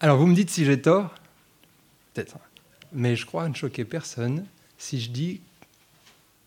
Alors 0.00 0.16
vous 0.16 0.26
me 0.26 0.34
dites 0.34 0.50
si 0.50 0.64
j'ai 0.64 0.80
tort 0.80 1.14
Peut-être. 2.14 2.38
Mais 2.92 3.16
je 3.16 3.26
crois 3.26 3.48
ne 3.48 3.54
choquer 3.54 3.84
personne 3.84 4.46
si 4.78 5.00
je 5.00 5.10
dis 5.10 5.40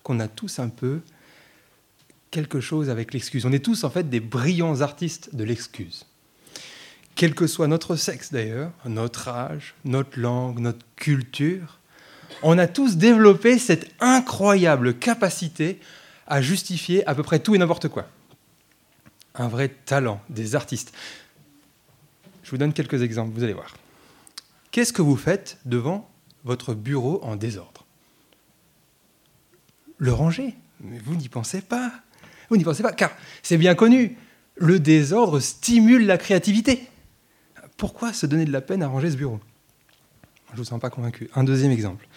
qu'on 0.02 0.20
a 0.20 0.28
tous 0.28 0.60
un 0.60 0.70
peu 0.70 1.02
quelque 2.32 2.60
chose 2.60 2.90
avec 2.90 3.14
l'excuse. 3.14 3.46
On 3.46 3.52
est 3.52 3.64
tous 3.64 3.84
en 3.84 3.92
fait 3.92 4.10
des 4.10 4.20
brillants 4.20 4.82
artistes 4.82 5.36
de 5.36 5.44
l'excuse. 5.44 6.08
Quel 7.16 7.36
que 7.36 7.46
soit 7.46 7.68
notre 7.68 7.96
sexe 7.96 8.32
d'ailleurs, 8.32 8.72
notre 8.86 9.30
âge, 9.30 9.76
notre 9.86 10.20
langue, 10.20 10.60
notre 10.60 10.84
culture, 10.96 11.78
on 12.42 12.58
a 12.58 12.66
tous 12.66 12.98
développé 12.98 13.60
cette 13.60 13.94
incroyable 14.00 14.98
capacité 14.98 15.80
à 16.26 16.42
justifier 16.42 17.08
à 17.08 17.14
peu 17.14 17.22
près 17.22 17.38
tout 17.38 17.54
et 17.54 17.60
n'importe 17.60 17.88
quoi. 17.88 18.08
Un 19.36 19.48
vrai 19.48 19.70
talent 19.70 20.20
des 20.30 20.56
artistes. 20.56 20.92
Je 22.44 22.52
vous 22.52 22.58
donne 22.58 22.74
quelques 22.74 23.02
exemples, 23.02 23.32
vous 23.34 23.44
allez 23.44 23.54
voir. 23.54 23.76
Qu'est-ce 24.72 24.94
que 24.94 25.02
vous 25.02 25.16
faites 25.16 25.58
devant 25.66 26.10
votre 26.44 26.74
bureau 26.74 27.24
en 27.24 27.36
désordre? 27.36 27.86
Le 29.98 30.12
ranger. 30.12 30.56
Mais 30.82 31.00
vous 31.00 31.16
n'y 31.16 31.30
pensez 31.30 31.62
pas. 31.62 31.92
Vous 32.50 32.58
n'y 32.58 32.64
pensez 32.64 32.84
pas, 32.84 32.92
car 32.92 33.12
c'est 33.42 33.58
bien 33.58 33.76
connu, 33.76 34.18
le 34.56 34.80
désordre 34.80 35.40
stimule 35.40 36.06
la 36.06 36.18
créativité. 36.18 36.88
Pourquoi 37.78 38.14
se 38.14 38.26
donner 38.26 38.46
de 38.46 38.52
la 38.52 38.62
peine 38.62 38.84
à 38.84 38.88
ranger 38.88 39.12
ce 39.12 39.18
bureau? 39.18 39.40
Je 40.48 40.54
ne 40.54 40.58
vous 40.58 40.66
sens 40.66 40.80
pas 40.80 40.90
convaincu. 40.90 41.30
Un 41.36 41.44
deuxième 41.44 41.72
exemple. 41.72 42.08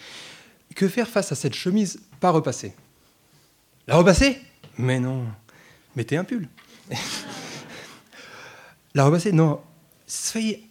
Que 0.75 0.87
faire 0.87 1.07
face 1.07 1.31
à 1.31 1.35
cette 1.35 1.55
chemise 1.55 1.99
pas 2.19 2.29
repassée? 2.29 2.73
La 3.87 3.95
repasser? 3.95 4.39
Mais 4.77 4.99
non. 4.99 5.25
Mettez 5.95 6.17
un 6.17 6.23
pull. 6.23 6.47
la 8.93 9.05
repasser? 9.05 9.31
Non. 9.31 9.61
Soyez 10.07 10.67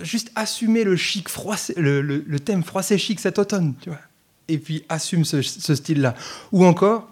juste 0.00 0.30
assumer 0.34 0.84
le 0.84 0.96
chic 0.96 1.28
froissé, 1.28 1.74
le, 1.76 2.38
thème 2.38 2.62
froissé 2.62 2.98
chic 2.98 3.20
cet 3.20 3.38
automne, 3.38 3.74
tu 3.80 3.90
vois. 3.90 4.00
Et 4.48 4.58
puis 4.58 4.84
assume 4.88 5.24
ce, 5.24 5.40
style-là. 5.42 6.14
Ou 6.50 6.64
encore, 6.64 7.08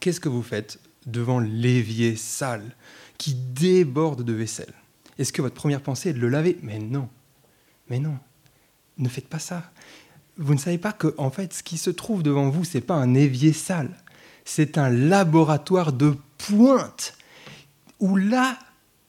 qu'est-ce 0.00 0.20
que 0.20 0.28
vous 0.28 0.42
faites 0.42 0.78
devant 1.06 1.40
l'évier 1.40 2.16
sale 2.16 2.74
qui 3.18 3.34
déborde 3.34 4.22
de 4.22 4.32
vaisselle? 4.32 4.72
Est-ce 5.18 5.32
que 5.32 5.42
votre 5.42 5.54
première 5.54 5.82
pensée 5.82 6.10
est 6.10 6.14
de 6.14 6.20
le 6.20 6.28
laver? 6.28 6.58
Mais 6.62 6.78
non. 6.78 7.08
Mais 7.90 7.98
non. 7.98 8.18
Ne 8.98 9.08
faites 9.08 9.28
pas 9.28 9.38
ça. 9.38 9.70
Vous 10.38 10.54
ne 10.54 10.58
savez 10.58 10.78
pas 10.78 10.92
que, 10.92 11.14
en 11.18 11.30
fait, 11.30 11.52
ce 11.52 11.62
qui 11.62 11.76
se 11.76 11.90
trouve 11.90 12.22
devant 12.22 12.48
vous, 12.48 12.64
c'est 12.64 12.80
pas 12.80 12.94
un 12.94 13.14
évier 13.14 13.52
sale. 13.52 13.90
C'est 14.44 14.78
un 14.78 14.88
laboratoire 14.88 15.92
de 15.92 16.16
pointe 16.38 17.16
où 18.00 18.16
là, 18.16 18.58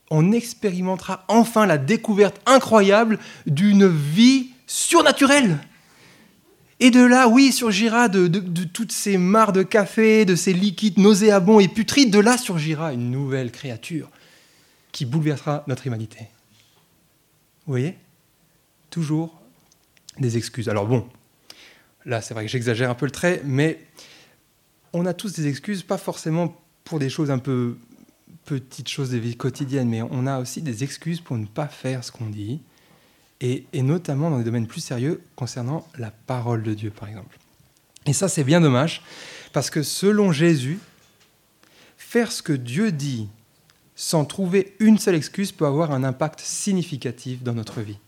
on 0.09 0.31
expérimentera 0.31 1.25
enfin 1.27 1.65
la 1.65 1.77
découverte 1.77 2.39
incroyable 2.45 3.19
d'une 3.45 3.87
vie 3.87 4.49
surnaturelle. 4.67 5.59
Et 6.79 6.91
de 6.91 7.03
là, 7.03 7.27
oui, 7.27 7.51
surgira 7.51 8.09
de, 8.09 8.27
toutes 8.65 8.91
ces 8.91 9.17
mares 9.17 9.53
de 9.53 9.63
café, 9.63 10.25
de 10.25 10.35
ces 10.35 10.53
liquides 10.53 10.97
nauséabonds 10.97 11.59
et 11.59 11.67
putrides, 11.67 12.11
de 12.11 12.19
là 12.19 12.37
surgira 12.37 12.93
une 12.93 13.09
nouvelle 13.09 13.51
créature 13.51 14.09
qui 14.91 15.05
bouleversera 15.05 15.63
notre 15.67 15.87
humanité. 15.87 16.19
Vous 17.65 17.71
voyez? 17.71 17.97
Toujours 18.89 19.39
des 20.19 20.37
excuses. 20.37 20.69
Alors 20.69 20.85
bon, 20.85 21.07
là 22.05 22.21
c'est 22.21 22.33
vrai 22.33 22.45
que 22.45 22.51
j'exagère 22.51 22.89
un 22.89 22.95
peu 22.95 23.05
le 23.05 23.11
trait, 23.11 23.41
mais 23.45 23.79
on 24.91 25.05
a 25.05 25.13
tous 25.13 25.33
des 25.33 25.47
excuses, 25.47 25.83
pas 25.83 25.97
forcément 25.97 26.55
pour 26.83 26.99
des 26.99 27.09
choses 27.09 27.31
un 27.31 27.39
peu 27.39 27.77
petites 28.45 28.89
choses 28.89 29.11
de 29.11 29.17
vie 29.17 29.35
quotidienne, 29.35 29.89
mais 29.89 30.01
on 30.01 30.27
a 30.27 30.39
aussi 30.39 30.61
des 30.61 30.83
excuses 30.83 31.21
pour 31.21 31.37
ne 31.37 31.45
pas 31.45 31.67
faire 31.67 32.03
ce 32.03 32.11
qu'on 32.11 32.29
dit, 32.29 32.61
et, 33.41 33.65
notamment 33.73 34.29
dans 34.29 34.37
des 34.37 34.43
domaines 34.45 34.67
plus 34.67 34.81
sérieux 34.81 35.21
concernant 35.35 35.85
la 35.97 36.11
parole 36.11 36.63
de 36.63 36.73
Dieu, 36.73 36.91
par 36.91 37.09
exemple. 37.09 37.37
Et 38.05 38.13
ça, 38.13 38.29
c'est 38.29 38.43
bien 38.43 38.61
dommage, 38.61 39.01
parce 39.51 39.69
que 39.69 39.83
selon 39.83 40.31
Jésus, 40.31 40.79
faire 41.97 42.31
ce 42.31 42.41
que 42.41 42.53
Dieu 42.53 42.91
dit 42.91 43.27
sans 43.95 44.25
trouver 44.25 44.75
une 44.79 44.97
seule 44.97 45.15
excuse 45.15 45.51
peut 45.51 45.65
avoir 45.65 45.91
un 45.91 46.03
impact 46.03 46.39
significatif 46.39 47.43
dans 47.43 47.53
notre 47.53 47.81
vie. 47.81 47.99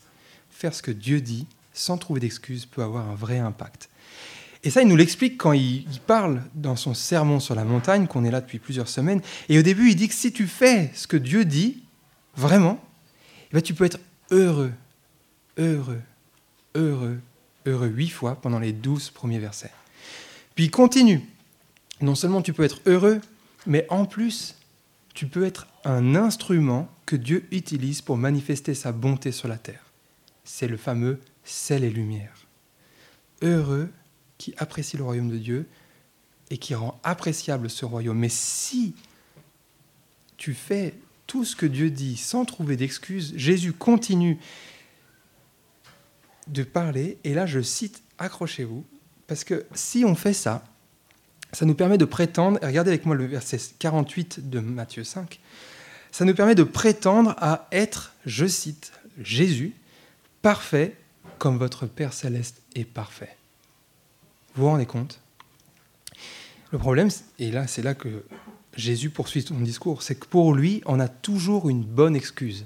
Faire 0.49 0.73
ce 0.73 0.81
que 0.81 0.91
Dieu 0.91 1.21
dit 1.21 1.47
sans 1.73 1.97
trouver 1.97 2.21
d'excuse 2.21 2.65
peut 2.65 2.81
avoir 2.81 3.09
un 3.09 3.15
vrai 3.15 3.37
impact. 3.37 3.89
Et 4.65 4.71
ça, 4.71 4.81
il 4.81 4.87
nous 4.87 4.95
l'explique 4.95 5.37
quand 5.37 5.53
il, 5.53 5.85
parle 6.07 6.41
dans 6.55 6.75
son 6.75 6.95
sermon 6.95 7.39
sur 7.39 7.53
la 7.53 7.63
montagne, 7.63 8.07
qu'on 8.07 8.25
est 8.25 8.31
là 8.31 8.41
depuis 8.41 8.57
plusieurs 8.57 8.89
semaines. 8.89 9.21
Et 9.47 9.59
au 9.59 9.61
début, 9.61 9.91
il 9.91 9.95
dit 9.95 10.07
que 10.07 10.15
si 10.15 10.33
tu 10.33 10.47
fais 10.47 10.89
ce 10.95 11.05
que 11.05 11.17
Dieu 11.17 11.45
dit, 11.45 11.83
vraiment, 12.35 12.83
eh 13.51 13.53
ben, 13.53 13.61
tu 13.61 13.75
peux 13.75 13.85
être 13.85 13.99
heureux, 14.31 14.73
heureux, 15.57 16.01
heureux, 16.73 17.19
heureux 17.67 17.87
huit 17.87 18.09
fois 18.09 18.41
pendant 18.41 18.57
les 18.57 18.73
douze 18.73 19.11
premiers 19.11 19.37
versets. 19.37 19.71
Puis 20.55 20.65
il 20.65 20.71
continue. 20.71 21.21
Non 22.01 22.15
seulement 22.15 22.41
tu 22.41 22.51
peux 22.51 22.63
être 22.63 22.81
heureux, 22.87 23.21
mais 23.67 23.85
en 23.89 24.05
plus, 24.05 24.55
tu 25.13 25.27
peux 25.27 25.45
être 25.45 25.67
un 25.83 26.15
instrument 26.15 26.89
que 27.05 27.15
Dieu 27.15 27.45
utilise 27.51 28.01
pour 28.01 28.17
manifester 28.17 28.73
sa 28.73 28.91
bonté 28.91 29.31
sur 29.31 29.47
la 29.47 29.59
terre. 29.59 29.85
C'est 30.43 30.67
le 30.67 30.77
fameux 30.77 31.19
sel 31.43 31.83
et 31.83 31.91
lumière. 31.91 32.47
Heureux 33.43 33.91
qui 34.45 34.53
apprécie 34.57 34.95
le 34.95 35.03
royaume 35.03 35.31
de 35.31 35.39
Dieu 35.39 35.65
et 36.51 36.59
qui 36.59 36.75
rend 36.75 36.99
appréciable 37.01 37.67
ce 37.67 37.83
royaume. 37.83 38.19
Mais 38.19 38.29
si 38.29 38.93
tu 40.37 40.53
fais 40.53 40.93
tout 41.25 41.43
ce 41.43 41.55
que 41.55 41.65
Dieu 41.65 41.89
dit 41.89 42.15
sans 42.15 42.45
trouver 42.45 42.77
d'excuses, 42.77 43.33
Jésus 43.35 43.73
continue 43.73 44.37
de 46.45 46.61
parler, 46.61 47.17
et 47.23 47.33
là 47.33 47.47
je 47.47 47.59
cite, 47.59 48.03
accrochez-vous, 48.19 48.85
parce 49.25 49.43
que 49.43 49.65
si 49.73 50.05
on 50.05 50.13
fait 50.13 50.33
ça, 50.33 50.63
ça 51.51 51.65
nous 51.65 51.73
permet 51.73 51.97
de 51.97 52.05
prétendre, 52.05 52.59
regardez 52.61 52.91
avec 52.91 53.07
moi 53.07 53.15
le 53.15 53.25
verset 53.25 53.59
48 53.79 54.47
de 54.47 54.59
Matthieu 54.59 55.03
5, 55.03 55.39
ça 56.11 56.23
nous 56.23 56.35
permet 56.35 56.53
de 56.53 56.61
prétendre 56.61 57.33
à 57.39 57.67
être, 57.71 58.13
je 58.27 58.45
cite, 58.45 58.91
Jésus, 59.19 59.73
parfait 60.43 60.95
comme 61.39 61.57
votre 61.57 61.87
Père 61.87 62.13
céleste 62.13 62.61
est 62.75 62.85
parfait. 62.85 63.35
Vous 64.55 64.63
vous 64.63 64.69
rendez 64.69 64.85
compte? 64.85 65.19
Le 66.71 66.77
problème, 66.77 67.09
et 67.39 67.51
là 67.51 67.67
c'est 67.67 67.81
là 67.81 67.93
que 67.93 68.23
Jésus 68.75 69.09
poursuit 69.09 69.41
son 69.41 69.59
discours, 69.59 70.01
c'est 70.01 70.15
que 70.15 70.25
pour 70.25 70.53
lui, 70.53 70.81
on 70.85 70.99
a 70.99 71.07
toujours 71.07 71.69
une 71.69 71.83
bonne 71.83 72.15
excuse. 72.15 72.65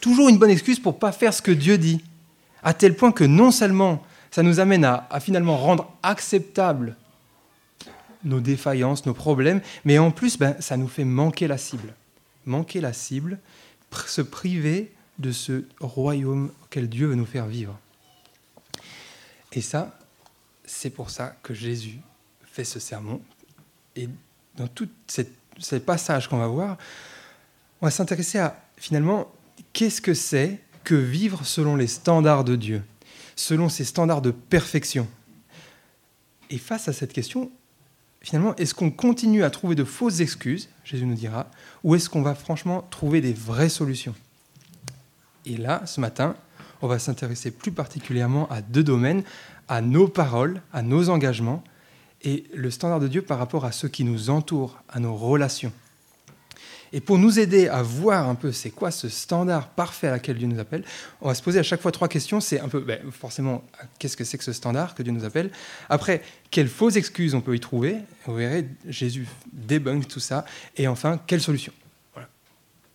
Toujours 0.00 0.28
une 0.28 0.38
bonne 0.38 0.50
excuse 0.50 0.80
pour 0.80 0.94
ne 0.94 0.98
pas 0.98 1.12
faire 1.12 1.32
ce 1.32 1.42
que 1.42 1.52
Dieu 1.52 1.78
dit. 1.78 2.02
À 2.62 2.74
tel 2.74 2.96
point 2.96 3.12
que 3.12 3.24
non 3.24 3.50
seulement 3.50 4.02
ça 4.30 4.42
nous 4.42 4.60
amène 4.60 4.84
à, 4.84 5.08
finalement 5.20 5.56
rendre 5.56 5.90
acceptable 6.02 6.96
nos 8.24 8.40
défaillances, 8.40 9.06
nos 9.06 9.14
problèmes, 9.14 9.60
mais 9.84 9.98
en 9.98 10.10
plus, 10.10 10.36
ben, 10.36 10.56
ça 10.60 10.76
nous 10.76 10.88
fait 10.88 11.04
manquer 11.04 11.46
la 11.46 11.58
cible. 11.58 11.94
Manquer 12.44 12.80
la 12.80 12.92
cible, 12.92 13.38
se 14.06 14.20
priver 14.20 14.92
de 15.18 15.32
ce 15.32 15.64
royaume 15.80 16.50
auquel 16.64 16.88
Dieu 16.88 17.06
veut 17.06 17.14
nous 17.14 17.26
faire 17.26 17.46
vivre. 17.46 17.78
Et 19.52 19.60
ça, 19.60 19.95
c'est 20.66 20.90
pour 20.90 21.10
ça 21.10 21.36
que 21.42 21.54
Jésus 21.54 22.00
fait 22.44 22.64
ce 22.64 22.80
sermon. 22.80 23.20
Et 23.94 24.08
dans 24.56 24.68
tous 24.68 24.88
ces 25.06 25.80
passages 25.80 26.28
qu'on 26.28 26.38
va 26.38 26.48
voir, 26.48 26.76
on 27.80 27.86
va 27.86 27.90
s'intéresser 27.90 28.38
à 28.38 28.62
finalement 28.76 29.30
qu'est-ce 29.72 30.00
que 30.00 30.14
c'est 30.14 30.60
que 30.84 30.94
vivre 30.94 31.46
selon 31.46 31.76
les 31.76 31.86
standards 31.86 32.44
de 32.44 32.56
Dieu, 32.56 32.82
selon 33.36 33.68
ses 33.68 33.84
standards 33.84 34.22
de 34.22 34.30
perfection. 34.30 35.08
Et 36.50 36.58
face 36.58 36.88
à 36.88 36.92
cette 36.92 37.12
question, 37.12 37.50
finalement, 38.20 38.54
est-ce 38.56 38.74
qu'on 38.74 38.90
continue 38.90 39.42
à 39.42 39.50
trouver 39.50 39.74
de 39.74 39.84
fausses 39.84 40.20
excuses, 40.20 40.68
Jésus 40.84 41.06
nous 41.06 41.14
dira, 41.14 41.50
ou 41.82 41.94
est-ce 41.94 42.08
qu'on 42.08 42.22
va 42.22 42.34
franchement 42.34 42.86
trouver 42.90 43.20
des 43.20 43.32
vraies 43.32 43.68
solutions? 43.68 44.14
Et 45.44 45.56
là, 45.56 45.84
ce 45.86 46.00
matin, 46.00 46.36
on 46.82 46.88
va 46.88 46.98
s'intéresser 46.98 47.50
plus 47.50 47.72
particulièrement 47.72 48.48
à 48.50 48.60
deux 48.62 48.84
domaines, 48.84 49.22
à 49.68 49.80
nos 49.80 50.08
paroles, 50.08 50.62
à 50.72 50.82
nos 50.82 51.08
engagements, 51.08 51.62
et 52.22 52.44
le 52.54 52.70
standard 52.70 53.00
de 53.00 53.08
Dieu 53.08 53.22
par 53.22 53.38
rapport 53.38 53.64
à 53.64 53.72
ceux 53.72 53.88
qui 53.88 54.04
nous 54.04 54.30
entourent, 54.30 54.80
à 54.88 55.00
nos 55.00 55.14
relations. 55.14 55.72
Et 56.92 57.00
pour 57.00 57.18
nous 57.18 57.38
aider 57.38 57.68
à 57.68 57.82
voir 57.82 58.28
un 58.28 58.34
peu 58.34 58.52
c'est 58.52 58.70
quoi 58.70 58.90
ce 58.90 59.08
standard 59.08 59.68
parfait 59.68 60.06
à 60.06 60.12
laquelle 60.12 60.38
Dieu 60.38 60.46
nous 60.46 60.58
appelle, 60.58 60.84
on 61.20 61.28
va 61.28 61.34
se 61.34 61.42
poser 61.42 61.58
à 61.58 61.62
chaque 61.62 61.80
fois 61.80 61.92
trois 61.92 62.08
questions. 62.08 62.40
C'est 62.40 62.60
un 62.60 62.68
peu, 62.68 62.80
ben, 62.80 63.00
forcément, 63.10 63.64
qu'est-ce 63.98 64.16
que 64.16 64.24
c'est 64.24 64.38
que 64.38 64.44
ce 64.44 64.52
standard 64.52 64.94
que 64.94 65.02
Dieu 65.02 65.12
nous 65.12 65.24
appelle? 65.24 65.50
Après, 65.88 66.22
quelles 66.50 66.68
fausses 66.68 66.96
excuses 66.96 67.34
on 67.34 67.40
peut 67.40 67.54
y 67.54 67.60
trouver? 67.60 67.98
Vous 68.24 68.34
verrez, 68.34 68.68
Jésus 68.86 69.26
débunk 69.52 70.06
tout 70.06 70.20
ça. 70.20 70.44
Et 70.76 70.86
enfin, 70.88 71.20
quelle 71.26 71.40
solution 71.40 71.72
Voilà. 72.14 72.28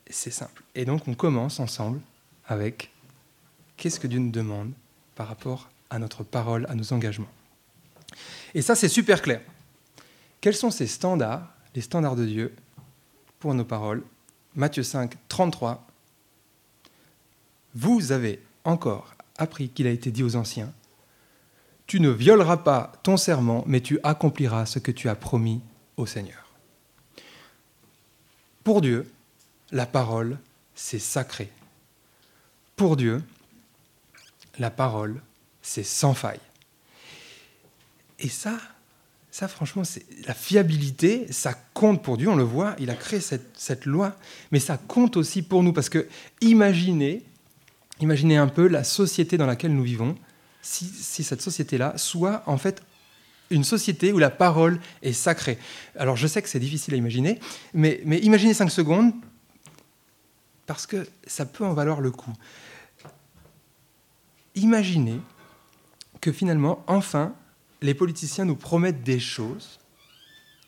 C'est 0.09 0.31
simple. 0.31 0.63
Et 0.73 0.85
donc, 0.85 1.07
on 1.07 1.13
commence 1.13 1.59
ensemble 1.59 1.99
avec 2.47 2.91
qu'est-ce 3.77 3.99
que 3.99 4.07
Dieu 4.07 4.19
nous 4.19 4.31
demande 4.31 4.71
par 5.15 5.27
rapport 5.27 5.69
à 5.91 5.99
notre 5.99 6.23
parole, 6.23 6.65
à 6.69 6.73
nos 6.73 6.93
engagements. 6.93 7.29
Et 8.55 8.63
ça, 8.63 8.75
c'est 8.75 8.89
super 8.89 9.21
clair. 9.21 9.41
Quels 10.39 10.55
sont 10.55 10.71
ces 10.71 10.87
standards, 10.87 11.47
les 11.75 11.81
standards 11.81 12.15
de 12.15 12.25
Dieu 12.25 12.55
pour 13.39 13.53
nos 13.53 13.65
paroles? 13.65 14.03
Matthieu 14.55 14.83
5, 14.83 15.13
33. 15.27 15.87
vous 17.75 18.11
avez 18.11 18.41
encore 18.63 19.13
appris 19.37 19.69
qu'il 19.69 19.87
a 19.87 19.91
été 19.91 20.11
dit 20.11 20.23
aux 20.23 20.35
anciens, 20.35 20.73
tu 21.87 21.99
ne 21.99 22.09
violeras 22.09 22.57
pas 22.57 22.91
ton 23.03 23.17
serment, 23.17 23.63
mais 23.67 23.81
tu 23.81 23.99
accompliras 24.03 24.65
ce 24.65 24.79
que 24.79 24.91
tu 24.91 25.09
as 25.09 25.15
promis 25.15 25.61
au 25.97 26.05
Seigneur. 26.05 26.51
Pour 28.63 28.81
Dieu, 28.81 29.11
la 29.71 29.85
parole, 29.85 30.37
c'est 30.75 30.99
sacré. 30.99 31.51
Pour 32.75 32.95
Dieu, 32.95 33.23
la 34.59 34.69
parole, 34.69 35.21
c'est 35.61 35.83
sans 35.83 36.13
faille. 36.13 36.39
Et 38.19 38.29
ça, 38.29 38.57
ça 39.31 39.47
franchement, 39.47 39.83
c'est 39.83 40.05
la 40.27 40.33
fiabilité, 40.33 41.31
ça 41.31 41.53
compte 41.73 42.03
pour 42.03 42.17
Dieu, 42.17 42.29
on 42.29 42.35
le 42.35 42.43
voit, 42.43 42.75
il 42.79 42.89
a 42.89 42.95
créé 42.95 43.19
cette, 43.19 43.85
loi, 43.85 44.15
mais 44.51 44.59
ça 44.59 44.77
compte 44.77 45.17
aussi 45.17 45.41
pour 45.41 45.63
nous, 45.63 45.73
parce 45.73 45.89
que 45.89 46.07
imaginez, 46.41 47.23
imaginez 47.99 48.37
un 48.37 48.47
peu 48.47 48.67
la 48.67 48.83
société 48.83 49.37
dans 49.37 49.45
laquelle 49.45 49.73
nous 49.73 49.83
vivons, 49.83 50.15
si, 50.61 51.23
cette 51.23 51.41
société-là 51.41 51.93
soit 51.97 52.43
en 52.45 52.57
fait 52.57 52.83
une 53.49 53.63
société 53.63 54.13
où 54.13 54.19
la 54.19 54.29
parole 54.29 54.79
est 55.01 55.13
sacrée. 55.13 55.57
Alors 55.97 56.15
je 56.15 56.27
sais 56.27 56.41
que 56.41 56.49
c'est 56.49 56.59
difficile 56.59 56.93
à 56.93 56.97
imaginer, 56.97 57.39
mais, 57.73 58.01
mais 58.05 58.19
imaginez 58.19 58.53
cinq 58.53 58.69
secondes, 58.69 59.13
parce 60.67 60.85
que 60.85 61.07
ça 61.25 61.45
peut 61.45 61.65
en 61.65 61.73
valoir 61.73 62.01
le 62.01 62.11
coup. 62.11 62.31
Imaginez 64.55 65.19
que 66.21 66.31
finalement, 66.31 66.83
enfin, 66.87 67.33
les 67.81 67.93
politiciens 67.93 68.45
nous 68.45 68.55
promettent 68.55 69.03
des 69.03 69.19
choses 69.19 69.79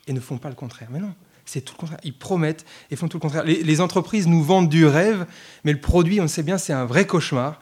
et 0.08 0.14
ne 0.14 0.20
font 0.20 0.38
pas 0.38 0.50
le 0.50 0.56
contraire. 0.56 0.90
Mais 0.92 1.00
non, 1.00 1.14
c'est 1.46 1.62
tout 1.62 1.74
le 1.76 1.80
contraire. 1.80 2.00
Ils 2.04 2.18
promettent 2.18 2.66
et 2.92 2.96
font 2.96 3.08
tout 3.08 3.18
le 3.18 3.22
contraire. 3.22 3.44
Les, 3.44 3.82
entreprises 3.82 4.28
nous 4.28 4.44
vendent 4.44 4.70
du 4.70 4.86
rêve, 4.86 5.26
mais 5.64 5.72
le 5.72 5.80
produit, 5.80 6.20
on 6.20 6.28
sait 6.28 6.44
bien, 6.44 6.58
c'est 6.58 6.74
un 6.74 6.86
vrai 6.86 7.06
cauchemar. 7.06 7.60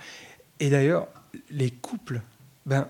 Et 0.60 0.70
d'ailleurs, 0.70 1.08
les 1.50 1.72
couples, 1.72 2.22
ben, 2.66 2.88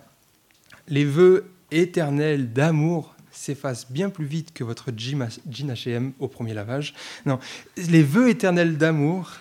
les 0.87 1.05
vœux 1.05 1.51
éternels 1.71 2.51
d'amour 2.53 3.15
s'effacent 3.31 3.91
bien 3.91 4.09
plus 4.09 4.25
vite 4.25 4.53
que 4.53 4.63
votre 4.63 4.91
jean 4.95 5.27
H&M 5.49 6.11
au 6.19 6.27
premier 6.27 6.53
lavage. 6.53 6.93
Non, 7.25 7.39
les 7.77 8.03
vœux 8.03 8.29
éternels 8.29 8.77
d'amour, 8.77 9.31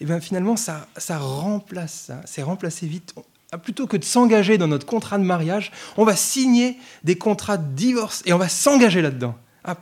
eh 0.00 0.04
ben 0.04 0.20
finalement, 0.20 0.56
ça, 0.56 0.86
ça 0.96 1.18
remplace 1.18 1.94
ça. 2.06 2.20
C'est 2.26 2.42
remplacé 2.42 2.86
vite. 2.86 3.14
Ah, 3.54 3.58
plutôt 3.58 3.86
que 3.86 3.98
de 3.98 4.04
s'engager 4.04 4.56
dans 4.56 4.66
notre 4.66 4.86
contrat 4.86 5.18
de 5.18 5.24
mariage, 5.24 5.72
on 5.98 6.06
va 6.06 6.16
signer 6.16 6.78
des 7.04 7.16
contrats 7.16 7.58
de 7.58 7.74
divorce 7.74 8.22
et 8.24 8.32
on 8.32 8.38
va 8.38 8.48
s'engager 8.48 9.02
là-dedans. 9.02 9.36
Ah, 9.62 9.76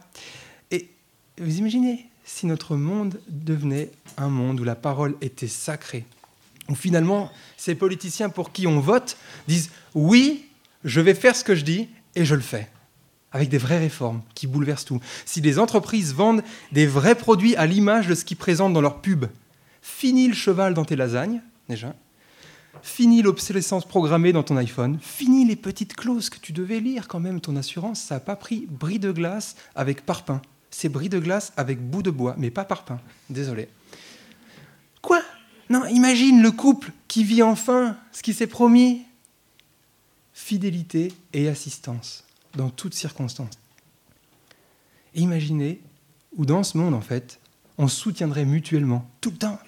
et 0.72 0.90
vous 1.38 1.58
imaginez 1.58 2.10
si 2.24 2.46
notre 2.46 2.74
monde 2.74 3.20
devenait 3.28 3.92
un 4.16 4.28
monde 4.28 4.58
où 4.58 4.64
la 4.64 4.74
parole 4.74 5.14
était 5.20 5.46
sacrée, 5.46 6.04
où 6.68 6.74
finalement 6.74 7.30
ces 7.56 7.76
politiciens 7.76 8.28
pour 8.28 8.50
qui 8.50 8.66
on 8.66 8.80
vote 8.80 9.16
disent 9.46 9.70
oui, 9.94 10.48
je 10.82 11.00
vais 11.00 11.14
faire 11.14 11.36
ce 11.36 11.44
que 11.44 11.54
je 11.54 11.64
dis 11.64 11.88
et 12.16 12.24
je 12.24 12.34
le 12.34 12.40
fais 12.40 12.68
avec 13.30 13.48
des 13.48 13.58
vraies 13.58 13.78
réformes 13.78 14.22
qui 14.34 14.48
bouleversent 14.48 14.84
tout. 14.84 15.00
Si 15.24 15.40
les 15.40 15.60
entreprises 15.60 16.12
vendent 16.12 16.42
des 16.72 16.88
vrais 16.88 17.14
produits 17.14 17.54
à 17.54 17.66
l'image 17.66 18.08
de 18.08 18.16
ce 18.16 18.24
qu'ils 18.24 18.36
présentent 18.36 18.72
dans 18.72 18.80
leur 18.80 19.00
pub, 19.00 19.26
fini 19.80 20.26
le 20.26 20.34
cheval 20.34 20.74
dans 20.74 20.84
tes 20.84 20.96
lasagnes, 20.96 21.40
déjà, 21.68 21.94
Fini 22.82 23.22
l'obsolescence 23.22 23.86
programmée 23.86 24.32
dans 24.32 24.42
ton 24.42 24.56
iPhone. 24.56 24.98
Fini 25.00 25.44
les 25.44 25.56
petites 25.56 25.94
clauses 25.94 26.30
que 26.30 26.38
tu 26.38 26.52
devais 26.52 26.80
lire 26.80 27.08
quand 27.08 27.20
même. 27.20 27.40
Ton 27.40 27.56
assurance, 27.56 28.00
ça 28.00 28.16
n'a 28.16 28.20
pas 28.20 28.36
pris 28.36 28.66
bris 28.68 28.98
de 28.98 29.12
glace 29.12 29.56
avec 29.74 30.04
parpaing. 30.04 30.40
C'est 30.70 30.88
bris 30.88 31.08
de 31.08 31.18
glace 31.18 31.52
avec 31.56 31.80
bout 31.80 32.02
de 32.02 32.10
bois, 32.10 32.34
mais 32.38 32.50
pas 32.50 32.64
parpaing. 32.64 33.00
Désolé. 33.28 33.68
Quoi? 35.02 35.22
Non, 35.68 35.84
imagine 35.86 36.42
le 36.42 36.50
couple 36.50 36.92
qui 37.08 37.24
vit 37.24 37.42
enfin 37.42 37.96
ce 38.12 38.22
qui 38.22 38.34
s'est 38.34 38.46
promis. 38.46 39.02
Fidélité 40.32 41.12
et 41.32 41.48
assistance 41.48 42.24
dans 42.56 42.70
toutes 42.70 42.94
circonstances. 42.94 43.58
imaginez 45.14 45.80
où 46.36 46.46
dans 46.46 46.62
ce 46.62 46.78
monde, 46.78 46.94
en 46.94 47.00
fait, 47.00 47.40
on 47.78 47.88
soutiendrait 47.88 48.44
mutuellement, 48.44 49.08
tout 49.20 49.30
le 49.30 49.36
temps, 49.36 49.58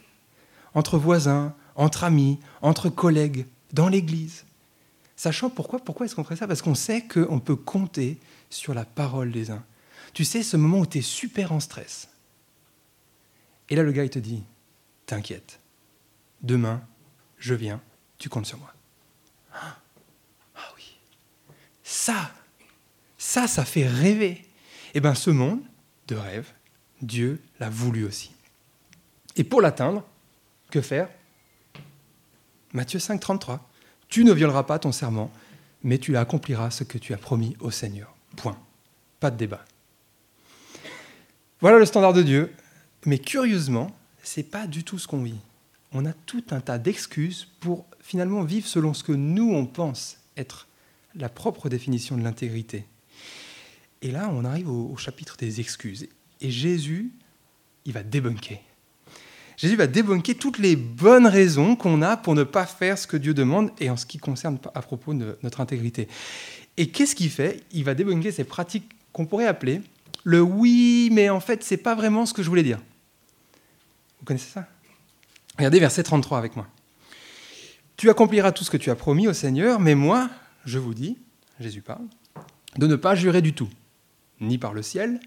entre 0.75 0.99
voisins, 0.99 1.55
entre 1.77 2.05
amis, 2.05 2.39
entre 2.61 2.89
collègues, 2.89 3.47
dans 3.73 3.89
l'Église. 3.89 4.45
Sachant 5.17 5.51
pourquoi, 5.51 5.79
pourquoi 5.79 6.07
est-ce 6.07 6.15
qu'on 6.15 6.25
ferait 6.25 6.37
ça? 6.37 6.47
Parce 6.47 6.63
qu'on 6.63 6.75
sait 6.75 7.07
qu'on 7.07 7.41
peut 7.41 7.57
compter 7.57 8.19
sur 8.51 8.75
la 8.75 8.85
parole 8.85 9.31
des 9.31 9.51
uns. 9.51 9.65
Tu 10.13 10.25
sais, 10.25 10.43
ce 10.43 10.57
moment 10.57 10.81
où 10.81 10.87
tu 10.87 10.99
es 10.99 11.03
super 11.03 11.53
en 11.53 11.61
stress. 11.61 12.09
Et 13.69 13.77
là, 13.77 13.83
le 13.83 13.93
gars, 13.93 14.05
il 14.05 14.11
te 14.11 14.19
dit, 14.19 14.43
t'inquiète, 15.07 15.61
demain, 16.43 16.83
je 17.39 17.55
viens, 17.55 17.81
tu 18.19 18.29
comptes 18.29 18.47
sur 18.47 18.59
moi. 18.59 18.73
Ah, 19.55 19.79
ah 20.57 20.73
oui, 20.77 20.97
ça, 21.83 22.33
ça, 23.17 23.47
ça 23.47 23.65
fait 23.65 23.87
rêver. 23.87 24.45
Eh 24.95 25.01
bien, 25.01 25.15
ce 25.15 25.31
monde 25.31 25.61
de 26.09 26.17
rêve, 26.17 26.51
Dieu 27.01 27.41
l'a 27.61 27.71
voulu 27.71 28.05
aussi. 28.05 28.33
Et 29.37 29.45
pour 29.45 29.63
l'atteindre, 29.63 30.05
que 30.71 30.81
faire? 30.81 31.09
Matthieu 32.73 32.99
5, 32.99 33.21
33. 33.21 33.69
Tu 34.09 34.25
ne 34.25 34.33
violeras 34.33 34.63
pas 34.63 34.79
ton 34.79 34.93
serment, 34.93 35.31
mais 35.83 35.99
tu 35.99 36.17
accompliras 36.17 36.71
ce 36.71 36.85
que 36.85 36.99
tu 36.99 37.13
as 37.13 37.19
promis 37.19 37.57
au 37.61 37.71
Seigneur. 37.71 38.15
Point. 38.37 38.59
Pas 39.21 39.31
de 39.31 39.37
débat. 39.37 39.65
Voilà 41.61 41.79
le 41.79 41.87
standard 41.87 42.13
de 42.13 42.23
Dieu. 42.23 42.53
Mais 43.05 43.19
curieusement, 43.19 43.95
ce 44.23 44.41
n'est 44.41 44.45
pas 44.45 44.67
du 44.67 44.85
tout 44.85 44.99
ce 44.99 45.07
qu'on 45.07 45.23
vit. 45.23 45.41
On 45.93 46.07
a 46.07 46.13
tout 46.13 46.45
un 46.51 46.61
tas 46.61 46.79
d'excuses 46.79 47.49
pour 47.61 47.85
finalement 48.01 48.43
vivre 48.43 48.67
selon 48.67 48.95
ce 48.95 49.05
que 49.05 49.13
nous, 49.13 49.53
on 49.53 49.67
pense 49.67 50.19
être 50.37 50.67
la 51.15 51.29
propre 51.29 51.69
définition 51.69 52.17
de 52.17 52.23
l'intégrité. 52.23 52.87
Et 54.01 54.11
là, 54.11 54.31
on 54.33 54.45
arrive 54.45 54.71
au, 54.71 54.91
au 54.91 54.97
chapitre 54.97 55.37
des 55.37 55.61
excuses. 55.61 56.09
Et 56.41 56.51
Jésus, 56.51 57.13
il 57.85 57.93
va 57.93 58.03
débunker. 58.03 58.61
Jésus 59.57 59.77
va 59.77 59.87
débunker 59.87 60.35
toutes 60.37 60.59
les 60.59 60.77
bonnes 60.77 61.27
raisons 61.27 61.77
qu'on 61.77 62.03
a 62.03 62.17
pour 62.17 62.35
ne 62.35 62.45
pas 62.45 62.67
faire 62.67 62.99
ce 62.99 63.07
que 63.07 63.17
Dieu 63.17 63.35
demande 63.35 63.71
et 63.81 63.91
en 63.91 63.97
ce 63.97 64.07
qui 64.07 64.19
concerne 64.19 64.59
à 64.75 64.83
propos 64.83 65.15
de 65.15 65.39
notre 65.43 65.61
intégrité. 65.61 66.09
Et 66.77 66.89
qu'est-ce 66.89 67.15
qu'il 67.15 67.31
fait? 67.31 67.63
Il 67.73 67.85
va 67.85 67.95
débunker 67.95 68.33
ces 68.33 68.45
pratiques 68.45 68.91
qu'on 69.13 69.27
pourrait 69.27 69.47
appeler 69.47 69.83
le 70.25 70.41
oui, 70.41 71.11
mais 71.13 71.29
en 71.31 71.41
fait, 71.41 71.65
c'est 71.65 71.77
pas 71.77 71.95
vraiment 71.95 72.27
ce 72.27 72.33
que 72.33 72.43
je 72.43 72.49
voulais 72.49 72.63
dire. 72.63 72.79
Vous 74.21 74.25
connaissez 74.25 74.51
ça? 74.51 74.67
Regardez 75.59 75.81
verset 75.81 76.03
33 76.03 76.39
avec 76.39 76.57
moi. 76.57 76.67
Tu 77.97 78.09
accompliras 78.09 78.53
tout 78.53 78.65
ce 78.65 78.71
que 78.71 78.77
tu 78.77 78.91
as 78.91 78.94
promis 78.94 79.29
au 79.29 79.32
Seigneur, 79.32 79.81
mais 79.81 79.94
moi, 79.94 80.31
je 80.65 80.79
vous 80.79 80.94
dis, 80.94 81.19
Jésus 81.61 81.82
parle, 81.82 82.06
de 82.77 82.87
ne 82.87 82.97
pas 82.97 83.15
jurer 83.15 83.43
du 83.43 83.53
tout, 83.53 83.69
ni 84.41 84.59
par 84.59 84.73
le 84.73 84.82
ciel, 84.82 85.21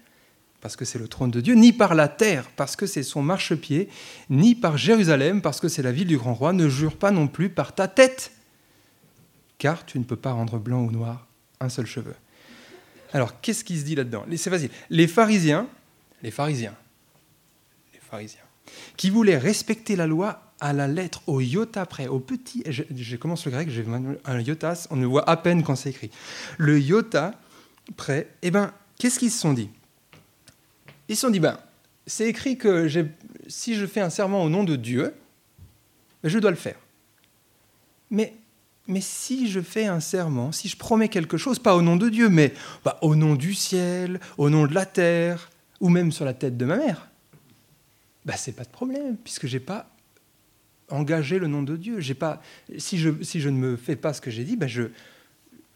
parce 0.66 0.74
que 0.74 0.84
c'est 0.84 0.98
le 0.98 1.06
trône 1.06 1.30
de 1.30 1.40
Dieu, 1.40 1.54
ni 1.54 1.72
par 1.72 1.94
la 1.94 2.08
terre, 2.08 2.50
parce 2.56 2.74
que 2.74 2.86
c'est 2.86 3.04
son 3.04 3.22
marchepied, 3.22 3.88
ni 4.30 4.56
par 4.56 4.76
Jérusalem, 4.76 5.40
parce 5.40 5.60
que 5.60 5.68
c'est 5.68 5.80
la 5.80 5.92
ville 5.92 6.08
du 6.08 6.18
grand 6.18 6.34
roi. 6.34 6.52
Ne 6.52 6.68
jure 6.68 6.96
pas 6.96 7.12
non 7.12 7.28
plus 7.28 7.50
par 7.50 7.72
ta 7.72 7.86
tête, 7.86 8.32
car 9.58 9.86
tu 9.86 10.00
ne 10.00 10.02
peux 10.02 10.16
pas 10.16 10.32
rendre 10.32 10.58
blanc 10.58 10.80
ou 10.80 10.90
noir 10.90 11.28
un 11.60 11.68
seul 11.68 11.86
cheveu. 11.86 12.16
Alors, 13.12 13.40
qu'est-ce 13.40 13.62
qui 13.62 13.78
se 13.78 13.84
dit 13.84 13.94
là-dedans 13.94 14.24
C'est 14.34 14.50
facile. 14.50 14.70
Les 14.90 15.06
pharisiens, 15.06 15.68
les 16.24 16.32
pharisiens, 16.32 16.74
les 17.94 18.00
pharisiens, 18.00 18.40
qui 18.96 19.10
voulaient 19.10 19.38
respecter 19.38 19.94
la 19.94 20.08
loi 20.08 20.52
à 20.58 20.72
la 20.72 20.88
lettre, 20.88 21.22
au 21.28 21.40
iota 21.40 21.86
près, 21.86 22.08
au 22.08 22.18
petit. 22.18 22.64
Je, 22.68 23.14
commence 23.14 23.44
le 23.44 23.52
grec, 23.52 23.70
j'ai 23.70 23.84
un 24.24 24.40
iota, 24.40 24.74
on 24.90 24.96
ne 24.96 25.06
voit 25.06 25.30
à 25.30 25.36
peine 25.36 25.62
quand 25.62 25.76
c'est 25.76 25.90
écrit. 25.90 26.10
Le 26.58 26.80
iota 26.80 27.34
près, 27.96 28.30
eh 28.42 28.50
bien, 28.50 28.74
qu'est-ce 28.98 29.20
qu'ils 29.20 29.30
se 29.30 29.38
sont 29.38 29.52
dit 29.52 29.70
ils 31.08 31.16
se 31.16 31.22
sont 31.22 31.30
dit, 31.30 31.40
ben, 31.40 31.58
c'est 32.06 32.28
écrit 32.28 32.56
que 32.56 32.88
si 33.46 33.74
je 33.74 33.86
fais 33.86 34.00
un 34.00 34.10
serment 34.10 34.42
au 34.42 34.48
nom 34.48 34.64
de 34.64 34.76
Dieu, 34.76 35.14
ben, 36.22 36.28
je 36.28 36.38
dois 36.38 36.50
le 36.50 36.56
faire. 36.56 36.78
Mais, 38.10 38.34
si 39.00 39.48
je 39.50 39.60
fais 39.60 39.86
un 39.86 40.00
serment, 40.00 40.52
si 40.52 40.68
je 40.68 40.76
promets 40.76 41.08
quelque 41.08 41.36
chose, 41.36 41.58
pas 41.58 41.74
au 41.74 41.82
nom 41.82 41.96
de 41.96 42.08
Dieu, 42.08 42.28
mais 42.28 42.54
bah, 42.84 42.98
au 43.02 43.16
nom 43.16 43.34
du 43.34 43.54
ciel, 43.54 44.20
au 44.38 44.48
nom 44.48 44.66
de 44.66 44.74
la 44.74 44.86
terre, 44.86 45.50
ou 45.80 45.88
même 45.88 46.12
sur 46.12 46.24
la 46.24 46.34
tête 46.34 46.56
de 46.56 46.64
ma 46.64 46.76
mère, 46.76 47.08
bah, 48.24 48.36
c'est 48.36 48.52
pas 48.52 48.64
de 48.64 48.68
problème, 48.68 49.16
puisque 49.16 49.46
j'ai 49.46 49.60
pas 49.60 49.90
engagé 50.88 51.38
le 51.38 51.48
nom 51.48 51.62
de 51.62 51.76
Dieu. 51.76 52.00
Si 52.78 52.98
je 52.98 53.48
ne 53.48 53.56
me 53.56 53.76
fais 53.76 53.96
pas 53.96 54.12
ce 54.12 54.20
que 54.20 54.30
j'ai 54.30 54.44
dit, 54.44 54.56
ben 54.56 54.68
je, 54.68 54.84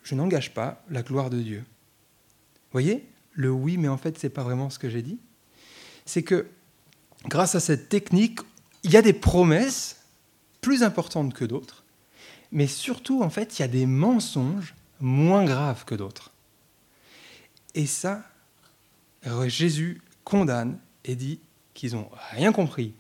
je 0.05 0.15
n'engage 0.15 0.55
pas 0.55 0.83
la 0.91 1.03
gloire 1.03 1.31
de 1.31 1.41
Dieu. 1.41 1.59
Vous 1.59 2.73
voyez? 2.73 3.05
Le 3.33 3.51
oui, 3.51 3.77
mais 3.77 3.89
en 3.89 3.97
fait, 3.97 4.19
ce 4.19 4.27
n'est 4.27 4.33
pas 4.33 4.43
vraiment 4.43 4.71
ce 4.71 4.79
que 4.79 4.89
j'ai 4.89 5.03
dit. 5.03 5.19
C'est 6.05 6.23
que 6.23 6.47
grâce 7.27 7.55
à 7.55 7.61
cette 7.61 7.89
technique, 7.89 8.41
il 8.83 8.91
y 8.91 8.97
a 8.97 9.03
des 9.03 9.13
promesses 9.13 10.03
plus 10.61 10.83
importantes 10.83 11.35
que 11.35 11.45
d'autres, 11.45 11.85
mais 12.53 12.67
surtout, 12.67 13.23
en 13.23 13.31
fait, 13.31 13.59
il 13.59 13.63
y 13.63 13.65
a 13.65 13.69
des 13.69 13.87
mensonges 13.87 14.75
moins 15.01 15.45
graves 15.45 15.85
que 15.85 15.95
d'autres. 15.95 16.33
Et 17.75 17.87
ça, 17.87 18.25
Jésus 19.47 20.03
condamne 20.25 20.79
et 21.05 21.15
dit 21.15 21.41
qu'ils 21.75 21.95
n'ont 21.95 22.11
rien 22.33 22.53
compris, 22.53 22.95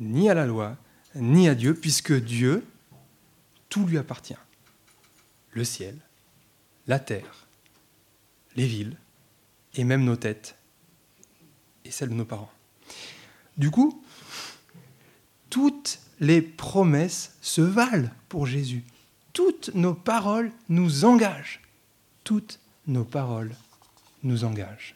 ni 0.00 0.28
à 0.28 0.34
la 0.34 0.46
loi, 0.46 0.76
ni 1.14 1.48
à 1.48 1.54
Dieu, 1.54 1.74
puisque 1.74 2.12
Dieu, 2.12 2.64
tout 3.68 3.86
lui 3.86 3.98
appartient. 3.98 4.36
Le 5.52 5.64
ciel, 5.64 5.96
la 6.86 6.98
terre, 6.98 7.46
les 8.56 8.66
villes, 8.66 8.96
et 9.74 9.84
même 9.84 10.04
nos 10.04 10.16
têtes, 10.16 10.56
et 11.84 11.90
celles 11.90 12.10
de 12.10 12.14
nos 12.14 12.24
parents. 12.24 12.52
Du 13.56 13.70
coup, 13.70 14.02
toutes 15.50 16.00
les 16.20 16.40
promesses 16.40 17.36
se 17.40 17.60
valent 17.60 18.10
pour 18.28 18.46
Jésus. 18.46 18.84
Toutes 19.32 19.70
nos 19.74 19.94
paroles 19.94 20.52
nous 20.68 21.04
engagent. 21.04 21.60
Toutes 22.24 22.60
nos 22.86 23.04
paroles 23.04 23.54
nous 24.22 24.44
engagent. 24.44 24.94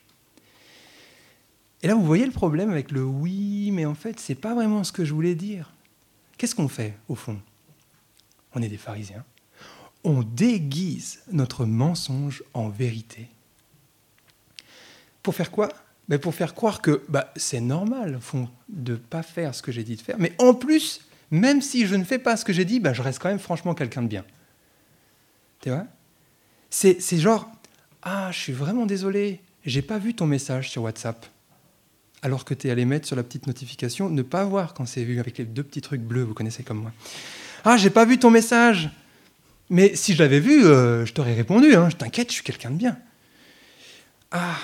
Et 1.82 1.88
là, 1.88 1.94
vous 1.94 2.04
voyez 2.04 2.24
le 2.24 2.32
problème 2.32 2.70
avec 2.70 2.90
le 2.90 3.04
oui, 3.04 3.70
mais 3.72 3.84
en 3.84 3.94
fait, 3.94 4.18
c'est 4.18 4.34
pas 4.34 4.54
vraiment 4.54 4.84
ce 4.84 4.92
que 4.92 5.04
je 5.04 5.14
voulais 5.14 5.34
dire. 5.34 5.72
Qu'est-ce 6.38 6.54
qu'on 6.54 6.68
fait, 6.68 6.96
au 7.08 7.14
fond? 7.14 7.40
On 8.54 8.62
est 8.62 8.68
des 8.68 8.78
pharisiens. 8.78 9.24
On 10.04 10.22
déguise 10.22 11.20
notre 11.30 11.66
mensonge 11.66 12.42
en 12.54 12.68
vérité. 12.68 13.28
Pour 15.26 15.34
faire 15.34 15.50
quoi? 15.50 15.70
Ben 16.08 16.20
Pour 16.20 16.36
faire 16.36 16.54
croire 16.54 16.80
que 16.80 17.02
bah, 17.08 17.32
c'est 17.34 17.58
normal, 17.60 18.20
de 18.68 18.92
ne 18.92 18.96
pas 18.96 19.24
faire 19.24 19.56
ce 19.56 19.60
que 19.60 19.72
j'ai 19.72 19.82
dit 19.82 19.96
de 19.96 20.00
faire. 20.00 20.14
Mais 20.20 20.30
en 20.38 20.54
plus, 20.54 21.00
même 21.32 21.60
si 21.62 21.84
je 21.84 21.96
ne 21.96 22.04
fais 22.04 22.20
pas 22.20 22.36
ce 22.36 22.44
que 22.44 22.52
j'ai 22.52 22.64
dit, 22.64 22.78
ben, 22.78 22.92
je 22.92 23.02
reste 23.02 23.18
quand 23.18 23.28
même 23.28 23.40
franchement 23.40 23.74
quelqu'un 23.74 24.02
de 24.02 24.06
bien. 24.06 24.24
Tu 25.62 25.70
vois? 25.70 25.84
C'est, 26.70 27.02
c'est 27.02 27.18
genre, 27.18 27.50
ah, 28.02 28.30
je 28.30 28.38
suis 28.38 28.52
vraiment 28.52 28.86
désolé, 28.86 29.40
j'ai 29.64 29.82
pas 29.82 29.98
vu 29.98 30.14
ton 30.14 30.26
message 30.26 30.70
sur 30.70 30.84
WhatsApp 30.84 31.26
alors 32.22 32.44
que 32.44 32.54
tu 32.54 32.68
es 32.68 32.70
allé 32.70 32.84
mettre 32.84 33.08
sur 33.08 33.16
la 33.16 33.24
petite 33.24 33.48
notification, 33.48 34.08
ne 34.08 34.22
pas 34.22 34.44
voir 34.44 34.74
quand 34.74 34.86
c'est 34.86 35.02
vu 35.02 35.18
avec 35.18 35.38
les 35.38 35.44
deux 35.44 35.64
petits 35.64 35.80
trucs 35.80 36.02
bleus, 36.02 36.22
vous 36.22 36.34
connaissez 36.34 36.62
comme 36.62 36.82
moi. 36.82 36.92
Ah, 37.64 37.76
j'ai 37.76 37.90
pas 37.90 38.04
vu 38.04 38.16
ton 38.16 38.30
message. 38.30 38.90
Mais 39.70 39.96
si 39.96 40.14
je 40.14 40.22
l'avais 40.22 40.38
vu, 40.38 40.64
euh, 40.64 41.04
je 41.04 41.12
t'aurais 41.12 41.34
répondu. 41.34 41.74
Hein. 41.74 41.90
Je 41.90 41.96
t'inquiète, 41.96 42.28
je 42.28 42.34
suis 42.34 42.44
quelqu'un 42.44 42.70
de 42.70 42.76
bien. 42.76 42.96
Ah, 44.30 44.54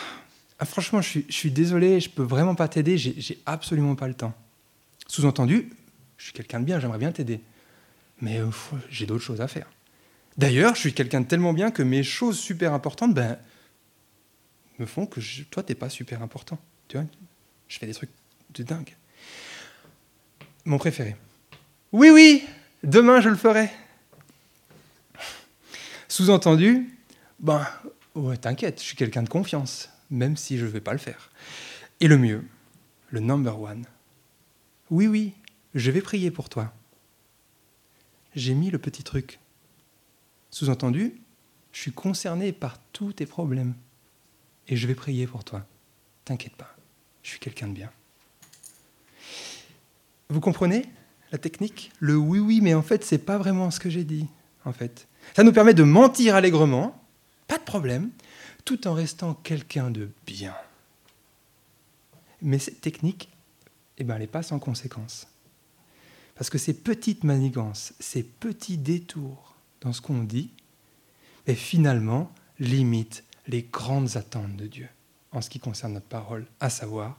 ah 0.62 0.64
franchement, 0.64 1.02
je 1.02 1.19
suis, 1.28 1.50
désolé, 1.50 1.99
je 1.99 2.09
peux 2.09 2.23
vraiment 2.23 2.54
pas 2.54 2.69
t'aider, 2.69 2.97
j'ai 2.97 3.42
absolument 3.47 3.97
pas 3.97 4.07
le 4.07 4.14
temps. 4.14 4.33
Sous-entendu, 5.09 5.73
je 6.16 6.26
suis 6.26 6.33
quelqu'un 6.33 6.61
de 6.61 6.64
bien, 6.64 6.78
j'aimerais 6.78 7.00
bien 7.00 7.11
t'aider. 7.11 7.40
Mais 8.21 8.38
euh, 8.38 8.47
j'ai 8.88 9.04
d'autres 9.04 9.25
choses 9.25 9.40
à 9.40 9.49
faire. 9.49 9.66
D'ailleurs, 10.38 10.76
je 10.76 10.81
suis 10.83 10.95
quelqu'un 10.95 11.23
de 11.23 11.26
tellement 11.26 11.52
bien 11.52 11.73
que 11.73 11.83
mes 11.83 12.04
choses 12.04 12.38
super 12.38 12.75
importantes, 12.75 13.12
ben, 13.12 13.38
me 14.78 14.87
font 14.87 15.04
que 15.04 15.21
je, 15.21 15.42
toi, 15.42 15.64
t'es 15.64 15.75
pas 15.75 15.88
super 15.90 16.23
important. 16.23 16.61
Tu 16.87 16.97
vois 16.97 17.07
je 17.66 17.78
fais 17.81 17.87
des 17.87 17.95
trucs 17.95 18.11
de 18.54 18.62
dingue. 18.62 18.95
Mon 20.64 20.78
préféré. 20.78 21.16
Oui, 21.90 22.11
oui, 22.11 22.45
demain 22.85 23.21
je 23.21 23.31
le 23.31 23.37
ferai. 23.37 23.69
Sous-entendu, 26.07 26.97
ben, 27.40 27.66
ouais, 28.14 28.37
t'inquiète, 28.37 28.78
je 28.78 28.85
suis 28.85 28.97
quelqu'un 28.97 29.25
de 29.25 29.28
confiance, 29.28 29.88
même 30.12 30.37
si 30.37 30.59
je 30.59 30.64
ne 30.64 30.71
vais 30.71 30.81
pas 30.81 30.92
le 30.92 30.99
faire. 30.99 31.31
Et 31.99 32.07
le 32.07 32.19
mieux, 32.19 32.45
le 33.11 33.19
number 33.19 33.61
one. 33.61 33.85
Oui, 34.90 35.09
oui, 35.09 35.35
je 35.75 35.90
vais 35.90 36.02
prier 36.02 36.31
pour 36.31 36.49
toi. 36.49 36.73
J'ai 38.37 38.54
mis 38.54 38.71
le 38.71 38.78
petit 38.78 39.02
truc. 39.02 39.40
Sous-entendu, 40.50 41.14
je 41.73 41.81
suis 41.81 41.92
concerné 41.92 42.52
par 42.52 42.78
tous 42.92 43.14
tes 43.14 43.26
problèmes. 43.26 43.75
Et 44.69 44.76
je 44.76 44.87
vais 44.87 44.95
prier 44.95 45.26
pour 45.26 45.42
toi. 45.42 45.66
T'inquiète 46.25 46.54
pas 46.54 46.76
je 47.23 47.31
suis 47.31 47.38
quelqu'un 47.38 47.69
de 47.69 47.73
bien. 47.73 47.90
Vous 50.28 50.40
comprenez 50.40 50.87
la 51.31 51.38
technique? 51.38 51.92
Le 51.99 52.16
oui, 52.16 52.38
oui, 52.38 52.61
mais 52.61 52.75
en 52.75 52.83
fait, 52.83 53.04
c'est 53.04 53.19
pas 53.19 53.38
vraiment 53.38 53.71
ce 53.71 53.81
que 53.81 53.90
j'ai 53.90 54.04
dit. 54.04 54.26
En 54.64 54.73
fait, 54.73 55.07
ça 55.35 55.42
nous 55.42 55.52
permet 55.52 55.75
de 55.75 55.83
mentir 55.83 56.35
allègrement, 56.35 57.00
pas 57.49 57.59
de 57.59 57.64
problème, 57.64 58.11
tout 58.64 58.87
en 58.87 58.95
restant 58.95 59.35
quelqu'un 59.35 59.90
de 59.90 60.11
bien. 60.26 60.54
Mais 62.40 62.59
cette 62.59 62.81
technique, 62.81 63.28
eh 63.99 64.04
ben, 64.04 64.14
elle 64.14 64.23
n'est 64.23 64.26
pas 64.26 64.42
sans 64.42 64.59
conséquence. 64.59 65.28
Parce 66.35 66.50
que 66.50 66.59
ces 66.59 66.75
petites 66.75 67.25
manigances, 67.25 67.95
ces 68.00 68.23
petits 68.23 68.78
détours 68.78 69.54
dans 69.81 69.92
ce 69.92 70.00
qu'on 70.00 70.25
dit, 70.25 70.50
et 71.47 71.54
finalement 71.54 72.33
limitent 72.59 73.25
les 73.47 73.62
grandes 73.62 74.16
attentes 74.16 74.57
de 74.57 74.66
Dieu 74.66 74.88
en 75.33 75.40
ce 75.40 75.50
qui 75.50 75.59
concerne 75.59 75.95
notre 75.95 76.07
parole, 76.07 76.47
à 76.61 76.71
savoir 76.71 77.19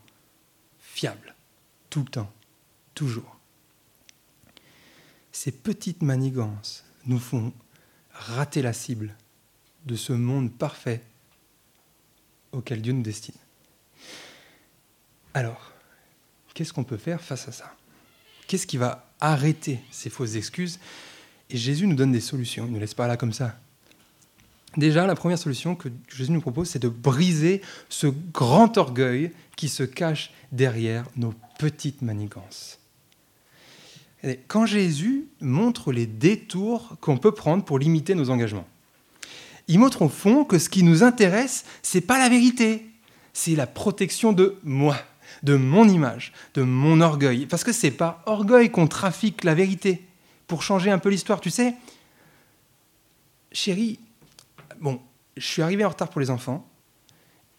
fiable, 0.80 1.36
tout 1.90 2.02
le 2.02 2.10
temps, 2.10 2.32
toujours. 2.94 3.38
Ces 5.32 5.52
petites 5.52 6.04
manigances 6.04 6.86
nous 7.06 7.20
font 7.20 7.52
rater 8.12 8.62
la 8.62 8.74
cible 8.74 9.16
de 9.86 9.96
ce 9.96 10.14
monde 10.14 10.52
parfait 10.52 11.02
auquel 12.54 12.82
Dieu 12.82 12.94
nous 12.94 13.02
destine. 13.02 13.36
Alors, 15.34 15.72
qu'est-ce 16.54 16.72
qu'on 16.72 16.84
peut 16.84 16.98
faire 16.98 17.22
face 17.22 17.48
à 17.48 17.52
ça? 17.52 17.76
Qu'est-ce 18.48 18.68
qui 18.68 18.78
va 18.78 19.10
arrêter 19.20 19.80
ces 19.92 20.10
fausses 20.10 20.36
excuses? 20.36 20.80
Et 21.50 21.58
Jésus 21.58 21.88
nous 21.88 21.96
donne 21.96 22.12
des 22.12 22.22
solutions. 22.22 22.66
Il 22.66 22.70
ne 22.70 22.74
nous 22.76 22.80
laisse 22.80 22.94
pas 22.94 23.08
là 23.08 23.18
comme 23.18 23.34
ça. 23.34 23.58
Déjà, 24.78 25.06
la 25.06 25.16
première 25.16 25.38
solution 25.38 25.76
que 25.76 25.90
Jésus 26.08 26.32
nous 26.32 26.42
propose, 26.42 26.70
c'est 26.70 26.80
de 26.80 26.90
briser 26.90 27.62
ce 27.90 28.08
grand 28.08 28.78
orgueil 28.78 29.32
qui 29.56 29.70
se 29.70 29.84
cache 29.84 30.32
derrière 30.52 31.06
nos 31.16 31.34
petites 31.60 32.02
manigances. 32.02 32.80
Quand 34.48 34.66
Jésus 34.66 35.28
montre 35.42 35.92
les 35.92 36.08
détours 36.08 36.96
qu'on 37.02 37.18
peut 37.18 37.34
prendre 37.34 37.64
pour 37.66 37.78
limiter 37.78 38.16
nos 38.16 38.30
engagements, 38.30 38.68
il 39.68 39.80
montre 39.80 40.02
au 40.02 40.10
fond 40.10 40.44
que 40.44 40.60
ce 40.60 40.70
qui 40.70 40.84
nous 40.84 41.04
intéresse, 41.04 41.66
c'est 41.82 42.02
pas 42.02 42.18
la 42.18 42.30
vérité, 42.30 42.86
c'est 43.34 43.56
la 43.56 43.68
protection 43.68 44.34
de 44.34 44.58
moi, 44.64 44.98
de 45.42 45.56
mon 45.56 45.88
image, 45.88 46.34
de 46.54 46.64
mon 46.64 47.02
orgueil. 47.02 47.46
Parce 47.46 47.64
que 47.64 47.72
c'est 47.72 47.92
pas 47.92 48.22
orgueil 48.26 48.70
qu'on 48.70 48.88
trafique 48.88 49.44
la 49.44 49.56
vérité. 49.56 50.06
Pour 50.48 50.62
changer 50.62 50.92
un 50.92 51.00
peu 51.00 51.10
l'histoire, 51.10 51.40
tu 51.40 51.50
sais, 51.50 51.76
chérie, 53.52 54.00
bon, 54.80 55.02
je 55.38 55.46
suis 55.46 55.62
arrivé 55.62 55.86
en 55.86 55.90
retard 55.90 56.10
pour 56.10 56.22
les 56.22 56.30
enfants 56.30 56.68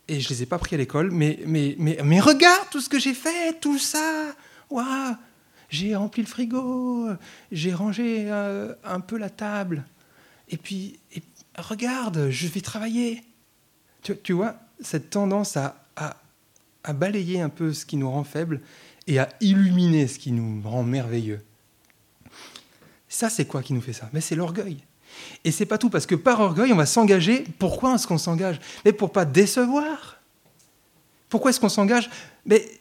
et 0.06 0.20
je 0.20 0.28
les 0.28 0.42
ai 0.42 0.46
pas 0.46 0.58
pris 0.58 0.74
à 0.74 0.78
l'école, 0.78 1.10
mais, 1.10 1.40
mais, 1.46 1.74
mais, 1.78 1.98
mais 2.04 2.20
regarde 2.20 2.68
tout 2.70 2.80
ce 2.80 2.88
que 2.88 2.98
j'ai 2.98 3.14
fait, 3.14 3.58
tout 3.60 3.78
ça. 3.78 4.34
Waouh 4.70 5.16
J'ai 5.70 5.96
rempli 5.96 6.22
le 6.22 6.28
frigo, 6.28 7.08
j'ai 7.50 7.72
rangé 7.72 8.26
euh, 8.28 8.74
un 8.84 9.00
peu 9.00 9.16
la 9.16 9.30
table. 9.30 9.84
Et 10.50 10.58
puis, 10.58 10.98
regarde, 11.56 12.30
je 12.30 12.46
vais 12.48 12.60
travailler. 12.60 13.22
Tu, 14.02 14.32
vois, 14.32 14.56
cette 14.80 15.10
tendance 15.10 15.56
à, 15.56 15.76
balayer 16.92 17.40
un 17.40 17.48
peu 17.48 17.72
ce 17.72 17.86
qui 17.86 17.96
nous 17.96 18.10
rend 18.10 18.24
faibles 18.24 18.60
et 19.06 19.18
à 19.18 19.28
illuminer 19.40 20.06
ce 20.06 20.18
qui 20.18 20.32
nous 20.32 20.60
rend 20.68 20.82
merveilleux. 20.82 21.42
Ça, 23.08 23.30
c'est 23.30 23.46
quoi 23.46 23.62
qui 23.62 23.72
nous 23.72 23.80
fait 23.80 23.92
ça? 23.92 24.10
Mais 24.12 24.20
c'est 24.20 24.34
l'orgueil. 24.34 24.84
Et 25.44 25.52
c'est 25.52 25.66
pas 25.66 25.78
tout, 25.78 25.88
parce 25.88 26.06
que 26.06 26.14
par 26.14 26.40
orgueil, 26.40 26.72
on 26.72 26.76
va 26.76 26.86
s'engager. 26.86 27.44
Pourquoi 27.58 27.94
est-ce 27.94 28.06
qu'on 28.06 28.18
s'engage? 28.18 28.60
Mais 28.84 28.92
pour 28.92 29.12
pas 29.12 29.24
décevoir. 29.24 30.18
Pourquoi 31.28 31.50
est-ce 31.50 31.60
qu'on 31.60 31.68
s'engage? 31.68 32.10
Mais 32.44 32.80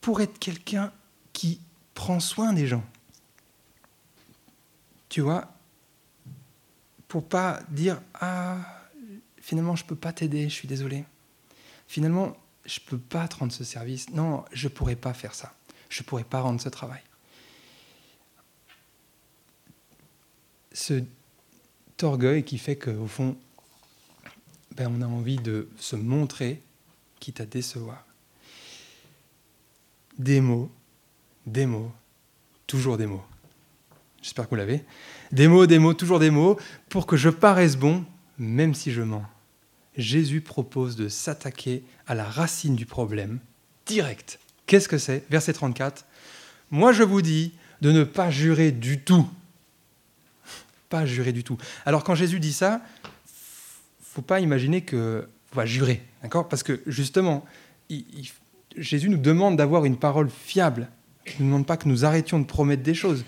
pour 0.00 0.20
être 0.20 0.38
quelqu'un 0.38 0.92
qui 1.32 1.60
prend 1.94 2.20
soin 2.20 2.52
des 2.52 2.66
gens. 2.66 2.84
Tu 5.08 5.20
vois 5.20 5.53
Pour 7.14 7.28
pas 7.28 7.60
dire 7.68 8.02
Ah, 8.14 8.56
finalement, 9.40 9.76
je 9.76 9.84
peux 9.84 9.94
pas 9.94 10.12
t'aider, 10.12 10.48
je 10.48 10.54
suis 10.54 10.66
désolé. 10.66 11.04
Finalement, 11.86 12.36
je 12.64 12.80
peux 12.80 12.98
pas 12.98 13.28
te 13.28 13.36
rendre 13.36 13.52
ce 13.52 13.62
service. 13.62 14.10
Non, 14.10 14.44
je 14.50 14.66
pourrais 14.66 14.96
pas 14.96 15.14
faire 15.14 15.32
ça. 15.32 15.54
Je 15.90 16.02
pourrais 16.02 16.24
pas 16.24 16.40
rendre 16.40 16.60
ce 16.60 16.68
travail. 16.68 17.02
Ce 20.72 21.04
orgueil 22.02 22.42
qui 22.42 22.58
fait 22.58 22.74
qu'au 22.74 23.06
fond, 23.06 23.38
ben, 24.72 24.92
on 24.92 25.00
a 25.00 25.06
envie 25.06 25.36
de 25.36 25.68
se 25.78 25.94
montrer, 25.94 26.60
quitte 27.20 27.40
à 27.40 27.46
décevoir. 27.46 28.04
Des 30.18 30.40
mots, 30.40 30.68
des 31.46 31.66
mots, 31.66 31.92
toujours 32.66 32.96
des 32.96 33.06
mots. 33.06 33.24
J'espère 34.20 34.46
que 34.46 34.50
vous 34.50 34.56
l'avez. 34.56 34.82
Des 35.34 35.48
mots, 35.48 35.66
des 35.66 35.78
mots, 35.78 35.92
toujours 35.92 36.18
des 36.18 36.30
mots, 36.30 36.58
pour 36.88 37.06
que 37.06 37.16
je 37.16 37.28
paraisse 37.28 37.76
bon, 37.76 38.04
même 38.38 38.72
si 38.72 38.92
je 38.92 39.02
mens. 39.02 39.26
Jésus 39.96 40.40
propose 40.40 40.96
de 40.96 41.08
s'attaquer 41.08 41.84
à 42.06 42.14
la 42.14 42.24
racine 42.24 42.74
du 42.74 42.86
problème, 42.86 43.40
direct. 43.84 44.38
Qu'est-ce 44.66 44.88
que 44.88 44.96
c'est? 44.98 45.24
Verset 45.30 45.52
34. 45.52 46.06
Moi 46.70 46.92
je 46.92 47.02
vous 47.02 47.20
dis 47.20 47.52
de 47.82 47.92
ne 47.92 48.04
pas 48.04 48.30
jurer 48.30 48.72
du 48.72 49.00
tout 49.00 49.28
pas 50.94 51.06
jurer 51.06 51.32
du 51.32 51.42
tout. 51.42 51.58
Alors 51.86 52.04
quand 52.04 52.14
Jésus 52.14 52.38
dit 52.38 52.52
ça, 52.52 52.80
faut 54.00 54.22
pas 54.22 54.38
imaginer 54.38 54.82
que 54.82 55.26
va 55.52 55.66
jurer, 55.66 56.02
d'accord? 56.22 56.48
Parce 56.48 56.62
que 56.62 56.82
justement, 56.86 57.44
Jésus 58.76 59.08
nous 59.08 59.18
demande 59.18 59.56
d'avoir 59.56 59.84
une 59.86 59.96
parole 59.96 60.30
fiable, 60.30 60.88
Il 61.26 61.32
ne 61.32 61.38
nous 61.40 61.46
demande 61.46 61.66
pas 61.66 61.76
que 61.76 61.88
nous 61.88 62.04
arrêtions 62.04 62.38
de 62.38 62.44
promettre 62.44 62.82
des 62.82 62.94
choses. 62.94 63.24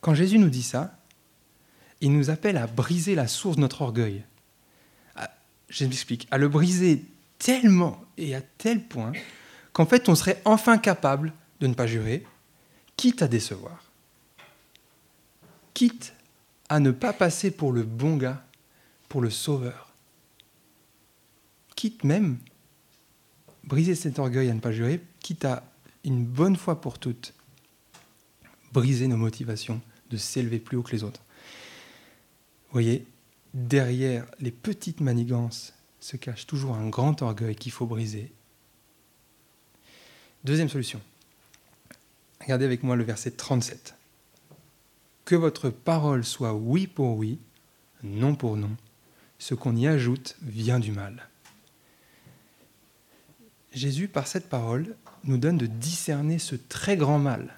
Quand 0.00 0.14
Jésus 0.14 0.38
nous 0.38 0.50
dit 0.50 0.62
ça, 0.62 0.98
il 2.00 2.12
nous 2.12 2.30
appelle 2.30 2.56
à 2.56 2.66
briser 2.66 3.14
la 3.14 3.26
source 3.26 3.56
de 3.56 3.62
notre 3.62 3.82
orgueil. 3.82 4.22
je 5.68 5.84
m'explique, 5.84 6.28
à 6.30 6.38
le 6.38 6.48
briser 6.48 7.04
tellement 7.38 8.02
et 8.16 8.34
à 8.34 8.40
tel 8.40 8.82
point 8.84 9.12
qu'en 9.72 9.86
fait 9.86 10.08
on 10.08 10.14
serait 10.14 10.40
enfin 10.44 10.78
capable 10.78 11.32
de 11.60 11.66
ne 11.66 11.74
pas 11.74 11.86
jurer, 11.86 12.24
quitte 12.96 13.22
à 13.22 13.28
décevoir, 13.28 13.84
quitte 15.74 16.14
à 16.68 16.80
ne 16.80 16.90
pas 16.90 17.12
passer 17.12 17.50
pour 17.50 17.72
le 17.72 17.82
bon 17.82 18.16
gars, 18.16 18.44
pour 19.08 19.20
le 19.20 19.30
sauveur, 19.30 19.92
quitte 21.76 22.04
même 22.04 22.38
briser 23.64 23.94
cet 23.94 24.18
orgueil 24.18 24.50
à 24.50 24.54
ne 24.54 24.60
pas 24.60 24.72
jurer, 24.72 25.02
quitte 25.20 25.44
à 25.44 25.62
une 26.04 26.24
bonne 26.24 26.56
fois 26.56 26.80
pour 26.80 26.98
toutes 26.98 27.34
briser 28.72 29.08
nos 29.08 29.16
motivations 29.16 29.80
de 30.10 30.16
s'élever 30.16 30.58
plus 30.58 30.76
haut 30.76 30.82
que 30.82 30.92
les 30.92 31.04
autres. 31.04 31.22
Vous 32.68 32.72
voyez, 32.72 33.06
derrière 33.54 34.26
les 34.40 34.50
petites 34.50 35.00
manigances 35.00 35.74
se 36.00 36.16
cache 36.16 36.46
toujours 36.46 36.74
un 36.74 36.88
grand 36.88 37.22
orgueil 37.22 37.56
qu'il 37.56 37.72
faut 37.72 37.86
briser. 37.86 38.32
Deuxième 40.44 40.68
solution. 40.68 41.00
Regardez 42.40 42.64
avec 42.64 42.82
moi 42.82 42.96
le 42.96 43.04
verset 43.04 43.32
37. 43.32 43.94
Que 45.24 45.34
votre 45.34 45.70
parole 45.70 46.24
soit 46.24 46.54
oui 46.54 46.86
pour 46.86 47.16
oui, 47.16 47.38
non 48.02 48.34
pour 48.34 48.56
non. 48.56 48.70
Ce 49.38 49.54
qu'on 49.54 49.76
y 49.76 49.86
ajoute 49.86 50.36
vient 50.42 50.80
du 50.80 50.92
mal. 50.92 51.28
Jésus, 53.72 54.08
par 54.08 54.26
cette 54.26 54.48
parole, 54.48 54.96
nous 55.24 55.36
donne 55.36 55.58
de 55.58 55.66
discerner 55.66 56.38
ce 56.38 56.56
très 56.56 56.96
grand 56.96 57.18
mal 57.18 57.54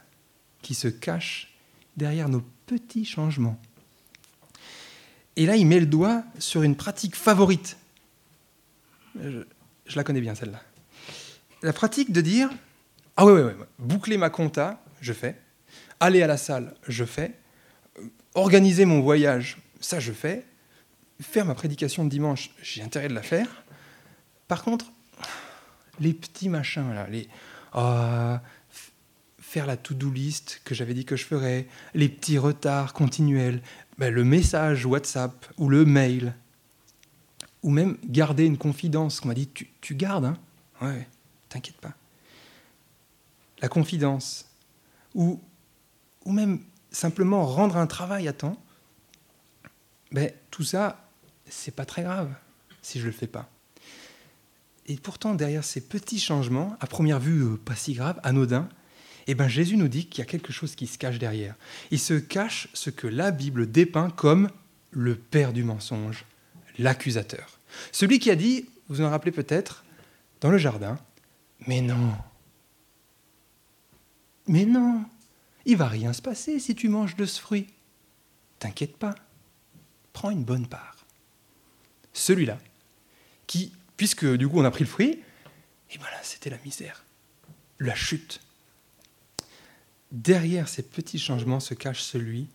qui 0.63 0.75
se 0.75 0.89
cache 0.89 1.55
derrière 1.97 2.29
nos 2.29 2.43
petits 2.67 3.05
changements. 3.05 3.59
Et 5.37 5.47
là, 5.47 5.57
il 5.57 5.67
met 5.67 5.81
le 5.81 5.87
doigt 5.87 6.25
sur 6.39 6.63
une 6.63 6.77
pratique 6.77 7.17
favorite. 7.17 7.77
Je, 9.19 9.45
la 9.95 10.05
connais 10.05 10.21
bien, 10.21 10.35
celle-là. 10.35 10.63
La 11.63 11.73
pratique 11.73 12.13
de 12.13 12.21
dire 12.21 12.51
Ah 13.17 13.27
oui, 13.27 13.33
oui, 13.33 13.41
oui, 13.43 13.65
boucler 13.79 14.17
ma 14.17 14.31
compta, 14.31 14.83
je 15.01 15.13
fais. 15.13 15.37
Aller 15.99 16.23
à 16.23 16.27
la 16.27 16.37
salle, 16.37 16.75
je 16.89 17.05
fais. 17.05 17.35
Organiser 18.35 18.85
mon 18.85 19.01
voyage, 19.01 19.59
ça, 19.81 20.01
je 20.01 20.13
fais. 20.13 20.45
Faire 21.21 21.45
ma 21.45 21.55
prédication 21.55 22.05
de 22.05 22.11
dimanche, 22.11 22.51
j'ai 22.63 22.83
intérêt 22.83 23.09
de 23.09 23.15
la 23.15 23.23
faire. 23.23 23.65
Par 24.49 24.63
contre, 24.63 24.93
les 26.01 26.13
petits 26.13 26.49
machins, 26.49 26.93
là, 26.95 27.07
les. 27.09 27.29
Ah, 27.73 28.43
faire 29.51 29.67
la 29.67 29.77
to-do 29.77 30.13
list 30.13 30.61
que 30.65 30.77
j'avais 30.77 30.95
dit 30.95 31.05
que 31.05 31.17
je 31.17 31.25
ferais, 31.25 31.67
les 31.95 32.09
petits 32.09 32.39
retards 32.39 32.93
continuels, 32.93 33.61
ben, 33.99 34.15
le 34.15 34.23
message 34.23 34.87
WhatsApp 34.87 35.45
ou 35.59 35.69
le 35.69 35.85
mail, 35.85 36.35
ou 37.65 37.71
même 37.71 37.99
garder 38.05 38.45
une 38.45 38.57
confidence 38.57 39.19
qu'on 39.19 39.27
m'a 39.27 39.35
dit 39.35 39.49
tu, 39.49 39.69
tu, 39.81 39.97
gardes, 39.97 40.27
hein? 40.27 40.39
Ouais, 40.81 41.09
t'inquiète 41.49 41.79
pas. 41.79 41.95
La 43.61 43.69
confidence, 43.69 44.47
ou, 45.17 45.41
ou 46.25 46.31
même 46.31 46.61
simplement 46.93 47.45
rendre 47.45 47.77
un 47.77 47.89
travail 47.89 48.29
à 48.29 48.33
temps, 48.33 48.57
ben, 50.13 50.31
tout 50.53 50.63
ça, 50.63 51.09
c'est 51.49 51.75
pas 51.75 51.87
très 51.87 52.05
grave 52.05 52.33
si 52.83 53.01
je 53.01 53.07
le 53.07 53.13
fais 53.13 53.27
pas. 53.27 53.51
Et 54.87 54.95
pourtant, 54.95 55.35
derrière 55.35 55.65
ces 55.65 55.81
petits 55.81 56.21
changements, 56.21 56.77
à 56.79 56.87
première 56.87 57.19
vue 57.19 57.43
euh, 57.43 57.57
pas 57.57 57.75
si 57.75 57.95
graves, 57.95 58.21
anodins, 58.23 58.69
eh 59.31 59.35
ben 59.35 59.49
Jésus 59.49 59.77
nous 59.77 59.89
dit 59.89 60.07
qu'il 60.07 60.21
y 60.21 60.27
a 60.27 60.31
quelque 60.31 60.53
chose 60.53 60.75
qui 60.75 60.87
se 60.87 60.99
cache 60.99 61.19
derrière. 61.19 61.55
Il 61.91 62.01
se 62.01 62.15
cache 62.15 62.69
ce 62.75 62.91
que 62.91 63.07
la 63.07 63.31
Bible 63.31 63.71
dépeint 63.71 64.11
comme 64.11 64.51
le 64.91 65.15
père 65.15 65.53
du 65.53 65.63
mensonge, 65.63 66.25
l'accusateur. 66.79 67.61
Celui 67.93 68.19
qui 68.19 68.31
a 68.31 68.35
dit, 68.35 68.69
vous 68.89 69.03
en 69.03 69.11
rappelez 69.11 69.31
peut-être, 69.31 69.85
dans 70.41 70.51
le 70.51 70.59
jardin, 70.59 70.99
mais 71.67 71.81
non, 71.81 72.13
mais 74.49 74.65
non, 74.65 75.05
il 75.65 75.77
va 75.77 75.87
rien 75.87 76.13
se 76.13 76.23
passer 76.23 76.59
si 76.59 76.75
tu 76.75 76.89
manges 76.89 77.15
de 77.15 77.25
ce 77.25 77.41
fruit. 77.41 77.69
T'inquiète 78.59 78.97
pas, 78.97 79.15
prends 80.13 80.31
une 80.31 80.43
bonne 80.43 80.67
part. 80.67 81.07
Celui-là, 82.13 82.59
qui 83.47 83.73
puisque 83.97 84.27
du 84.27 84.49
coup 84.49 84.59
on 84.59 84.65
a 84.65 84.71
pris 84.73 84.83
le 84.83 84.91
fruit, 84.91 85.23
et 85.93 85.99
voilà, 85.99 86.17
c'était 86.23 86.51
la 86.51 86.59
misère, 86.65 87.05
la 87.79 87.95
chute. 87.95 88.41
Derrière 90.13 90.69
ces 90.69 90.83
petits 90.83 91.19
changements 91.19 91.61
se 91.61 91.75
cache 91.75 92.03
celui 92.03 92.49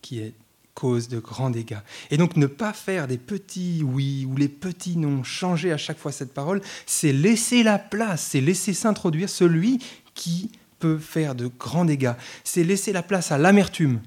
qui 0.00 0.20
est 0.20 0.34
cause 0.74 1.08
de 1.08 1.18
grands 1.18 1.50
dégâts. 1.50 1.78
Et 2.10 2.16
donc 2.16 2.36
ne 2.36 2.46
pas 2.46 2.72
faire 2.72 3.06
des 3.06 3.18
petits 3.18 3.82
oui 3.84 4.26
ou 4.28 4.36
les 4.36 4.48
petits 4.48 4.96
non, 4.96 5.22
changer 5.22 5.72
à 5.72 5.76
chaque 5.76 5.98
fois 5.98 6.12
cette 6.12 6.34
parole, 6.34 6.60
c'est 6.86 7.12
laisser 7.12 7.62
la 7.62 7.78
place, 7.78 8.28
c'est 8.30 8.40
laisser 8.40 8.74
s'introduire 8.74 9.28
celui 9.28 9.78
qui 10.14 10.50
peut 10.80 10.98
faire 10.98 11.34
de 11.34 11.46
grands 11.46 11.84
dégâts. 11.84 12.14
C'est 12.42 12.64
laisser 12.64 12.92
la 12.92 13.02
place 13.02 13.32
à 13.32 13.38
l'amertume, 13.38 14.00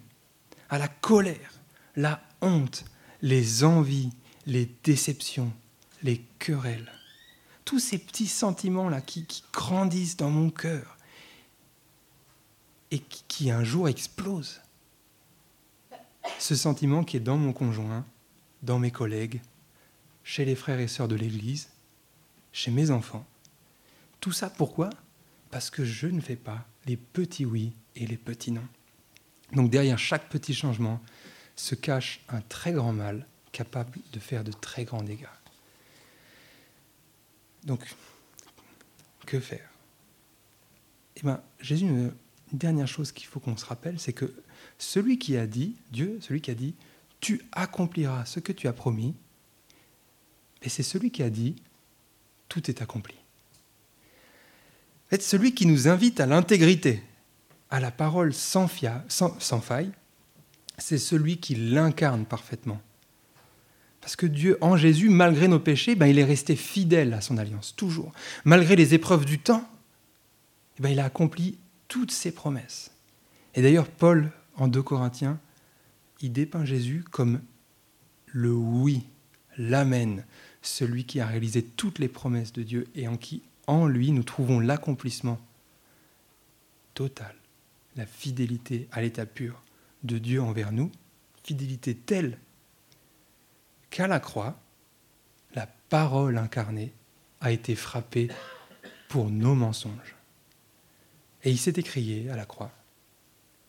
à 0.69 0.78
la 0.78 0.88
colère, 0.88 1.54
la 1.95 2.21
honte, 2.41 2.86
les 3.21 3.63
envies, 3.63 4.12
les 4.45 4.69
déceptions, 4.84 5.52
les 6.04 6.21
querelles, 6.39 6.91
tous 7.65 7.80
ces 7.80 7.97
petits 7.97 8.28
sentiments-là 8.28 9.02
qui, 9.02 9.26
grandissent 9.52 10.17
dans 10.17 10.30
mon 10.30 10.50
cœur 10.50 10.96
et 12.91 13.00
qui, 13.00 13.52
un 13.52 13.63
jour 13.63 13.89
explosent. 13.89 14.62
Ce 16.39 16.56
sentiment 16.56 17.04
qui 17.04 17.17
est 17.17 17.21
dans 17.21 17.38
mon 17.38 17.54
conjoint, 17.54 18.06
dans 18.63 18.80
mes 18.80 18.91
collègues, 18.91 19.41
chez 20.23 20.45
les 20.45 20.56
frères 20.56 20.80
et 20.80 20.88
sœurs 20.88 21.08
de 21.08 21.15
l'Église, 21.15 21.69
chez 22.52 22.71
mes 22.71 22.91
enfants. 22.91 23.26
Tout 24.19 24.32
ça 24.32 24.50
pourquoi? 24.50 24.89
Parce 25.52 25.69
que 25.69 25.86
je 25.86 26.08
ne 26.08 26.19
fais 26.19 26.36
pas 26.36 26.65
les 26.86 26.97
petits 26.97 27.45
oui 27.45 27.73
et 27.95 28.06
les 28.06 28.17
petits 28.17 28.52
non. 28.52 28.67
Donc 29.54 29.69
derrière 29.69 29.97
chaque 29.97 30.28
petit 30.30 30.54
changement 30.54 31.02
se 31.56 31.76
cache 31.76 32.21
un 32.30 32.41
très 32.41 32.73
grand 32.73 32.93
mal 32.93 33.26
capable 33.52 33.97
de 34.12 34.19
faire 34.19 34.43
de 34.43 34.52
très 34.52 34.84
grands 34.84 35.02
dégâts. 35.02 35.26
Donc, 37.63 37.84
que 39.26 39.39
faire? 39.39 39.69
Eh 41.17 41.21
bien, 41.21 41.41
Jésus, 41.60 41.89
une 42.51 42.57
dernière 42.57 42.88
chose 42.88 43.12
qu'il 43.12 43.27
faut 43.27 43.39
qu'on 43.39 43.57
se 43.57 43.65
rappelle, 43.65 43.99
c'est 43.99 44.13
que 44.13 44.33
celui 44.77 45.17
qui 45.19 45.38
a 45.38 45.47
dit, 45.47 45.75
Dieu, 45.91 46.19
celui 46.21 46.41
qui 46.41 46.51
a 46.51 46.55
dit, 46.55 46.75
tu 47.19 47.41
accompliras 47.51 48.25
ce 48.25 48.39
que 48.39 48.51
tu 48.51 48.67
as 48.67 48.73
promis, 48.73 49.15
et 50.62 50.69
c'est 50.69 50.83
celui 50.83 51.12
qui 51.12 51.23
a 51.23 51.29
dit, 51.29 51.55
tout 52.49 52.69
est 52.69 52.81
accompli. 52.81 53.15
Fait, 55.10 55.21
celui 55.21 55.53
qui 55.53 55.65
nous 55.65 55.88
invite 55.88 56.19
à 56.19 56.25
l'intégrité, 56.25 57.01
à 57.69 57.79
la 57.79 57.91
parole 57.91 58.33
sans, 58.33 58.69
sans 59.07 59.62
faille, 59.62 59.91
c'est 60.77 60.97
celui 60.97 61.38
qui 61.38 61.55
l'incarne 61.55 62.25
parfaitement. 62.25 62.81
Parce 64.01 64.15
que 64.15 64.25
Dieu, 64.25 64.57
en 64.62 64.77
Jésus, 64.77 65.10
malgré 65.10 65.47
nos 65.47 65.60
péchés, 65.60 65.95
ben, 65.95 66.05
il 66.07 66.19
est 66.19 66.23
resté 66.23 66.55
fidèle 66.55 67.13
à 67.13 67.21
son 67.21 67.38
alliance, 67.38 67.75
toujours. 67.75 68.12
Malgré 68.45 68.75
les 68.75 68.93
épreuves 68.93 69.25
du 69.25 69.39
temps, 69.39 69.67
eh 70.77 70.81
ben, 70.81 70.89
il 70.89 70.99
a 70.99 71.05
accompli 71.05 71.57
toutes 71.88 72.12
ses 72.12 72.32
promesses. 72.32 72.91
Et 73.56 73.62
d'ailleurs, 73.62 73.88
Paul, 73.88 74.32
en 74.56 74.67
2 74.67 74.82
Corinthiens, 74.82 75.39
il 76.21 76.32
dépeint 76.32 76.65
Jésus 76.65 77.04
comme 77.12 77.41
le 78.28 78.54
oui, 78.54 79.04
l'amen, 79.58 80.26
celui 80.62 81.06
qui 81.06 81.19
a 81.19 81.28
réalisé 81.28 81.63
toutes 81.63 82.00
les 82.00 82.08
promesses 82.08 82.54
de 82.54 82.63
Dieu 82.63 82.88
et 82.95 83.08
en 83.08 83.17
qui, 83.17 83.43
en 83.67 83.88
lui, 83.88 84.12
nous 84.12 84.23
trouvons 84.23 84.60
l'accomplissement 84.60 85.39
total, 86.93 87.36
la 87.95 88.06
fidélité 88.06 88.88
à 88.91 89.02
l'état 89.02 89.26
pur 89.26 89.62
de 90.04 90.17
Dieu 90.17 90.41
envers 90.41 90.71
nous, 90.71 90.91
fidélité 91.43 91.95
telle 91.95 92.38
qu'à 93.89 94.08
la 94.08 94.19
croix, 94.19 94.60
la 95.54 95.67
parole 95.89 96.38
incarnée 96.38 96.93
a 97.39 97.52
été 97.52 97.76
frappée 97.76 98.30
pour 99.08 99.30
nos 99.30 99.56
mensonges. 99.56 100.16
Et 101.47 101.51
il 101.51 101.57
s'est 101.57 101.75
écrié 101.77 102.29
à 102.29 102.36
la 102.36 102.45
croix, 102.45 102.73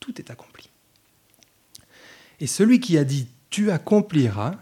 tout 0.00 0.20
est 0.20 0.32
accompli. 0.32 0.68
Et 2.40 2.48
celui 2.48 2.80
qui 2.80 2.98
a 2.98 3.04
dit 3.04 3.28
tu 3.50 3.70
accompliras, 3.70 4.56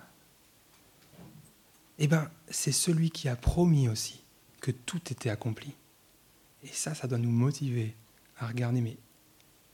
eh 1.99 2.09
bien, 2.09 2.31
c'est 2.51 2.73
celui 2.73 3.11
qui 3.11 3.31
a 3.31 3.35
promis 3.35 3.89
aussi 3.89 4.21
que 4.61 4.71
tout 4.71 5.01
était 5.11 5.31
accompli. 5.31 5.73
Et 6.63 6.69
ça, 6.69 6.95
ça 6.95 7.09
doit 7.09 7.17
nous 7.17 7.31
motiver 7.31 7.95
à 8.37 8.49
regarder, 8.49 8.83
mais 8.83 8.99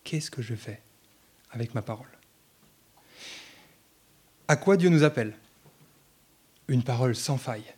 qu'est-ce 0.05 0.31
que 0.31 0.40
je 0.40 0.55
fais 0.55 0.81
avec 1.50 1.74
ma 1.74 1.83
parole? 1.83 2.07
À 4.46 4.55
quoi 4.55 4.76
Dieu 4.76 4.88
nous 4.88 5.02
appelle? 5.02 5.37
Une 6.68 6.85
parole 6.85 7.16
sans 7.16 7.38
faille. 7.38 7.74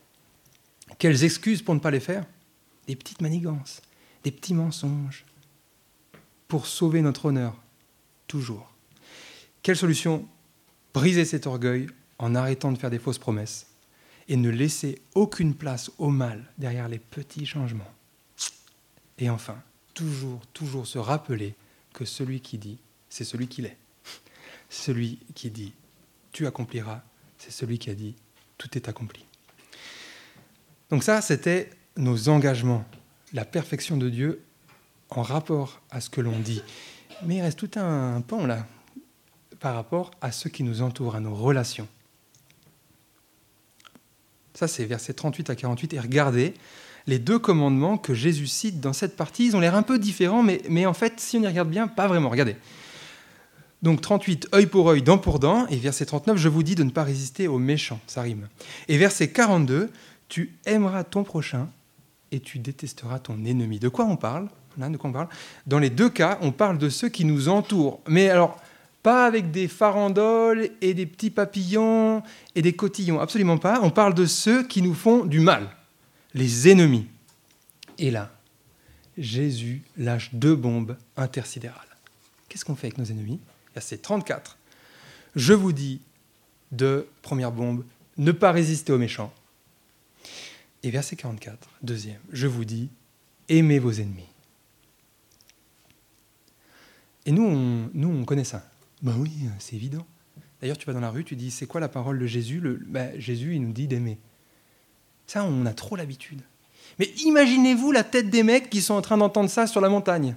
Quelles 0.99 1.23
excuses 1.23 1.63
pour 1.63 1.73
ne 1.73 1.79
pas 1.79 1.89
les 1.89 1.99
faire? 1.99 2.23
Des 2.85 2.95
petites 2.95 3.21
manigances, 3.21 3.81
des 4.23 4.29
petits 4.31 4.53
mensonges, 4.53 5.25
pour 6.47 6.67
sauver 6.67 7.01
notre 7.01 7.25
honneur. 7.25 7.55
Toujours. 8.27 8.71
Quelle 9.61 9.77
solution 9.77 10.27
Briser 10.93 11.25
cet 11.25 11.47
orgueil 11.47 11.87
en 12.19 12.35
arrêtant 12.35 12.71
de 12.71 12.77
faire 12.77 12.89
des 12.89 12.99
fausses 12.99 13.17
promesses 13.17 13.67
et 14.27 14.37
ne 14.37 14.49
laisser 14.49 15.01
aucune 15.13 15.53
place 15.53 15.91
au 15.97 16.09
mal 16.09 16.45
derrière 16.57 16.87
les 16.87 16.99
petits 16.99 17.45
changements. 17.45 17.91
Et 19.17 19.29
enfin, 19.29 19.61
toujours, 19.93 20.41
toujours 20.53 20.87
se 20.87 20.97
rappeler 20.97 21.55
que 21.93 22.05
celui 22.05 22.41
qui 22.41 22.57
dit, 22.57 22.77
c'est 23.09 23.23
celui 23.23 23.47
qu'il 23.47 23.65
est. 23.65 23.77
Celui 24.69 25.19
qui 25.35 25.51
dit, 25.51 25.73
tu 26.31 26.47
accompliras, 26.47 27.01
c'est 27.37 27.51
celui 27.51 27.77
qui 27.77 27.89
a 27.89 27.95
dit, 27.95 28.15
tout 28.57 28.75
est 28.75 28.89
accompli. 28.89 29.23
Donc 30.89 31.03
ça, 31.03 31.21
c'était 31.21 31.69
nos 31.97 32.29
engagements, 32.29 32.85
la 33.33 33.45
perfection 33.45 33.97
de 33.97 34.09
Dieu 34.09 34.44
en 35.17 35.23
rapport 35.23 35.81
à 35.91 36.01
ce 36.01 36.09
que 36.09 36.21
l'on 36.21 36.39
dit. 36.39 36.61
Mais 37.23 37.37
il 37.37 37.41
reste 37.41 37.59
tout 37.59 37.79
un 37.79 38.21
pan 38.21 38.45
là, 38.45 38.65
par 39.59 39.75
rapport 39.75 40.11
à 40.21 40.31
ceux 40.31 40.49
qui 40.49 40.63
nous 40.63 40.81
entourent, 40.81 41.15
à 41.15 41.19
nos 41.19 41.33
relations. 41.33 41.87
Ça, 44.53 44.67
c'est 44.67 44.85
versets 44.85 45.13
38 45.13 45.49
à 45.49 45.55
48. 45.55 45.93
Et 45.93 45.99
regardez 45.99 46.53
les 47.07 47.19
deux 47.19 47.39
commandements 47.39 47.97
que 47.97 48.13
Jésus 48.13 48.47
cite 48.47 48.79
dans 48.79 48.93
cette 48.93 49.15
partie. 49.15 49.45
Ils 49.47 49.55
ont 49.55 49.59
l'air 49.59 49.75
un 49.75 49.83
peu 49.83 49.99
différents, 49.99 50.43
mais 50.43 50.85
en 50.85 50.93
fait, 50.93 51.19
si 51.19 51.37
on 51.37 51.41
y 51.41 51.47
regarde 51.47 51.69
bien, 51.69 51.87
pas 51.87 52.07
vraiment. 52.07 52.29
Regardez. 52.29 52.55
Donc 53.81 54.01
38, 54.01 54.47
œil 54.55 54.65
pour 54.65 54.89
œil, 54.89 55.01
dent 55.01 55.17
pour 55.17 55.39
dent. 55.39 55.67
Et 55.67 55.75
verset 55.75 56.05
39, 56.05 56.37
je 56.37 56.49
vous 56.49 56.63
dis 56.63 56.75
de 56.75 56.83
ne 56.83 56.89
pas 56.89 57.03
résister 57.03 57.47
aux 57.47 57.59
méchants. 57.59 57.99
Ça 58.07 58.21
rime. 58.21 58.47
Et 58.87 58.97
verset 58.97 59.29
42, 59.29 59.91
tu 60.29 60.57
aimeras 60.65 61.03
ton 61.03 61.23
prochain 61.23 61.69
et 62.31 62.39
tu 62.39 62.59
détesteras 62.59 63.19
ton 63.19 63.45
ennemi. 63.45 63.77
De 63.79 63.89
quoi 63.89 64.05
on 64.05 64.15
parle? 64.15 64.49
Dans 64.77 65.79
les 65.79 65.89
deux 65.89 66.09
cas, 66.09 66.37
on 66.41 66.51
parle 66.51 66.77
de 66.77 66.89
ceux 66.89 67.09
qui 67.09 67.25
nous 67.25 67.49
entourent. 67.49 68.01
Mais 68.07 68.29
alors, 68.29 68.61
pas 69.03 69.25
avec 69.25 69.51
des 69.51 69.67
farandoles 69.67 70.69
et 70.81 70.93
des 70.93 71.05
petits 71.05 71.29
papillons 71.29 72.23
et 72.55 72.61
des 72.61 72.73
cotillons, 72.73 73.19
absolument 73.19 73.57
pas. 73.57 73.79
On 73.83 73.91
parle 73.91 74.13
de 74.13 74.25
ceux 74.25 74.63
qui 74.63 74.81
nous 74.81 74.95
font 74.95 75.25
du 75.25 75.39
mal, 75.39 75.69
les 76.33 76.69
ennemis. 76.69 77.07
Et 77.97 78.11
là, 78.11 78.31
Jésus 79.17 79.83
lâche 79.97 80.33
deux 80.33 80.55
bombes 80.55 80.97
intersidérales. 81.17 81.81
Qu'est-ce 82.49 82.65
qu'on 82.65 82.75
fait 82.75 82.87
avec 82.87 82.97
nos 82.97 83.05
ennemis? 83.05 83.39
Verset 83.73 83.97
34. 83.97 84.57
Je 85.35 85.53
vous 85.53 85.71
dis, 85.71 86.01
de 86.71 87.07
première 87.21 87.51
bombe, 87.51 87.83
ne 88.17 88.31
pas 88.31 88.51
résister 88.51 88.91
aux 88.91 88.97
méchants. 88.97 89.33
Et 90.83 90.91
verset 90.91 91.15
44, 91.15 91.57
deuxième, 91.81 92.19
je 92.31 92.47
vous 92.47 92.65
dis, 92.65 92.89
aimez 93.49 93.79
vos 93.79 93.91
ennemis. 93.91 94.27
Et 97.25 97.31
nous, 97.31 97.43
on, 97.43 97.89
nous, 97.93 98.09
on 98.09 98.25
connaît 98.25 98.43
ça. 98.43 98.67
Ben 99.01 99.15
oui, 99.17 99.31
c'est 99.59 99.75
évident. 99.75 100.05
D'ailleurs, 100.61 100.77
tu 100.77 100.85
vas 100.85 100.93
dans 100.93 100.99
la 100.99 101.09
rue, 101.09 101.23
tu 101.23 101.35
dis, 101.35 101.51
c'est 101.51 101.65
quoi 101.65 101.81
la 101.81 101.89
parole 101.89 102.19
de 102.19 102.25
Jésus? 102.25 102.59
Le, 102.59 102.75
ben, 102.87 103.19
Jésus, 103.19 103.55
il 103.55 103.61
nous 103.61 103.73
dit 103.73 103.87
d'aimer. 103.87 104.17
Ça, 105.27 105.43
on 105.43 105.65
a 105.65 105.73
trop 105.73 105.95
l'habitude. 105.95 106.41
Mais 106.99 107.11
imaginez-vous 107.25 107.91
la 107.91 108.03
tête 108.03 108.29
des 108.29 108.43
mecs 108.43 108.69
qui 108.69 108.81
sont 108.81 108.93
en 108.93 109.01
train 109.01 109.17
d'entendre 109.17 109.49
ça 109.49 109.67
sur 109.67 109.81
la 109.81 109.89
montagne. 109.89 110.35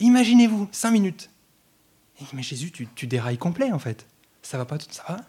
Imaginez-vous, 0.00 0.68
cinq 0.70 0.92
minutes. 0.92 1.30
Mais 2.32 2.42
Jésus, 2.42 2.70
tu, 2.70 2.86
tu 2.94 3.06
dérailles 3.06 3.38
complet, 3.38 3.72
en 3.72 3.78
fait. 3.78 4.06
Ça 4.42 4.58
va 4.58 4.64
pas 4.64 4.78
tout 4.78 4.86
ça 4.90 5.04
va 5.08 5.20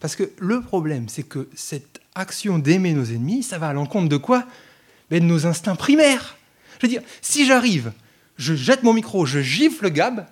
Parce 0.00 0.16
que 0.16 0.30
le 0.38 0.60
problème, 0.60 1.08
c'est 1.08 1.22
que 1.22 1.48
cette 1.54 2.00
action 2.14 2.58
d'aimer 2.58 2.94
nos 2.94 3.04
ennemis, 3.04 3.42
ça 3.42 3.58
va 3.58 3.68
à 3.68 3.72
l'encontre 3.72 4.08
de 4.08 4.16
quoi? 4.16 4.44
Ben, 5.10 5.20
De 5.20 5.26
nos 5.26 5.46
instincts 5.46 5.76
primaires. 5.76 6.36
Je 6.80 6.86
veux 6.86 6.90
dire, 6.90 7.02
si 7.20 7.46
j'arrive, 7.46 7.92
je 8.36 8.54
jette 8.54 8.82
mon 8.82 8.92
micro, 8.92 9.26
je 9.26 9.40
gifle 9.40 9.90
Gab, 9.90 10.26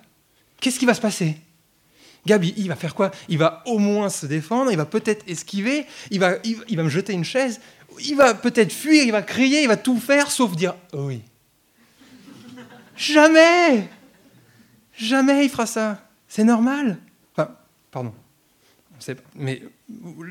qu'est-ce 0.59 0.79
qui 0.79 0.85
va 0.85 0.93
se 0.93 1.01
passer? 1.01 1.37
Gabi, 2.25 2.53
il 2.57 2.67
va 2.67 2.75
faire 2.75 2.95
quoi? 2.95 3.11
Il 3.29 3.37
va 3.37 3.61
au 3.67 3.77
moins 3.77 4.09
se 4.09 4.25
défendre, 4.25 4.71
il 4.71 4.77
va 4.77 4.85
peut-être 4.85 5.23
esquiver, 5.27 5.85
il 6.09 6.19
va, 6.19 6.37
me 6.39 6.89
jeter 6.89 7.13
une 7.13 7.23
chaise, 7.23 7.61
il 8.03 8.15
va 8.15 8.33
peut-être 8.33 8.73
fuir, 8.73 9.03
il 9.03 9.11
va 9.11 9.21
crier, 9.21 9.61
il 9.61 9.67
va 9.67 9.77
tout 9.77 9.99
faire 9.99 10.31
sauf 10.31 10.55
dire 10.55 10.75
oui. 10.93 11.21
Jamais 12.95 13.89
Jamais 14.97 15.45
il 15.45 15.49
fera 15.49 15.65
ça. 15.65 16.01
C'est 16.27 16.43
normal. 16.43 16.97
Enfin, 17.33 17.55
pardon. 17.91 18.13
Mais 19.35 19.61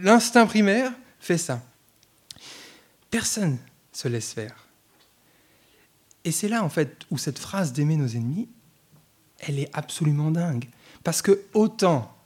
l'instinct 0.02 0.46
primaire 0.46 0.92
fait 1.20 1.38
ça. 1.38 1.62
Personne 3.10 3.58
se 3.92 4.08
laisse 4.08 4.32
faire. 4.32 4.63
Et 6.24 6.32
c'est 6.32 6.48
là, 6.48 6.64
en 6.64 6.68
fait, 6.68 7.04
où 7.10 7.18
cette 7.18 7.38
phrase 7.38 7.72
d'aimer 7.72 7.96
nos 7.96 8.08
ennemis, 8.08 8.48
elle 9.40 9.58
est 9.58 9.70
absolument 9.72 10.30
dingue. 10.30 10.68
Parce 11.02 11.22
que 11.22 11.42
autant, 11.52 12.16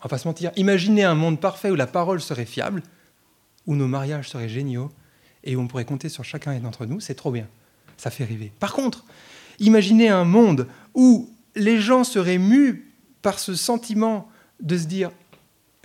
on 0.00 0.02
va 0.04 0.08
pas 0.08 0.18
se 0.18 0.28
mentir, 0.28 0.52
imaginez 0.56 1.04
un 1.04 1.14
monde 1.14 1.40
parfait 1.40 1.70
où 1.70 1.74
la 1.74 1.86
parole 1.86 2.20
serait 2.20 2.44
fiable, 2.44 2.82
où 3.66 3.74
nos 3.74 3.88
mariages 3.88 4.28
seraient 4.28 4.48
géniaux 4.48 4.90
et 5.44 5.56
où 5.56 5.60
on 5.60 5.66
pourrait 5.66 5.84
compter 5.84 6.08
sur 6.08 6.24
chacun 6.24 6.58
d'entre 6.60 6.86
nous, 6.86 7.00
c'est 7.00 7.14
trop 7.14 7.30
bien. 7.30 7.46
Ça 7.96 8.10
fait 8.10 8.24
rêver. 8.24 8.52
Par 8.58 8.72
contre, 8.72 9.04
imaginez 9.58 10.08
un 10.08 10.24
monde 10.24 10.66
où 10.94 11.30
les 11.54 11.80
gens 11.80 12.04
seraient 12.04 12.38
mus 12.38 12.92
par 13.22 13.38
ce 13.38 13.54
sentiment 13.54 14.28
de 14.60 14.76
se 14.76 14.84
dire 14.84 15.10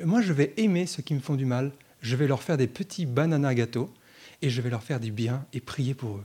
moi 0.03 0.21
je 0.21 0.33
vais 0.33 0.53
aimer 0.57 0.85
ceux 0.87 1.03
qui 1.03 1.13
me 1.13 1.19
font 1.19 1.35
du 1.35 1.45
mal, 1.45 1.71
je 2.01 2.15
vais 2.15 2.27
leur 2.27 2.43
faire 2.43 2.57
des 2.57 2.67
petits 2.67 3.05
bananas 3.05 3.53
gâteaux 3.53 3.93
et 4.41 4.49
je 4.49 4.61
vais 4.61 4.69
leur 4.69 4.83
faire 4.83 4.99
du 4.99 5.11
bien 5.11 5.45
et 5.53 5.61
prier 5.61 5.93
pour 5.93 6.17
eux. 6.17 6.23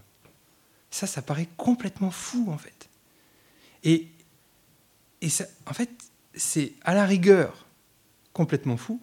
Ça, 0.91 1.07
ça 1.07 1.23
paraît 1.23 1.49
complètement 1.57 2.11
fou 2.11 2.51
en 2.51 2.59
fait. 2.59 2.89
Et 3.85 4.09
et 5.21 5.29
ça, 5.29 5.45
en 5.67 5.73
fait, 5.73 5.91
c'est 6.35 6.73
à 6.83 6.95
la 6.95 7.05
rigueur 7.05 7.67
complètement 8.33 8.77
fou, 8.77 9.01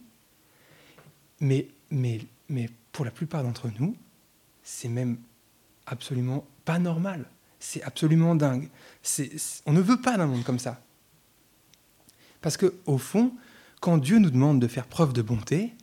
mais, 1.39 1.67
mais, 1.91 2.21
mais 2.49 2.69
pour 2.91 3.05
la 3.05 3.11
plupart 3.11 3.43
d'entre 3.43 3.69
nous, 3.79 3.95
c'est 4.63 4.89
même 4.89 5.17
absolument 5.85 6.45
pas 6.65 6.79
normal. 6.79 7.25
C'est 7.59 7.83
absolument 7.83 8.35
dingue. 8.35 8.69
on 9.65 9.73
ne 9.73 9.81
veut 9.81 10.01
pas 10.01 10.17
d'un 10.17 10.27
monde 10.27 10.43
comme 10.43 10.59
ça. 10.59 10.81
Parce 12.41 12.57
que 12.57 12.75
au 12.85 12.97
fond, 12.97 13.33
quand 13.79 13.97
Dieu 13.97 14.19
nous 14.19 14.29
demande 14.29 14.59
de 14.59 14.67
faire 14.67 14.87
preuve 14.87 15.13
de 15.13 15.21
bonté, 15.21 15.73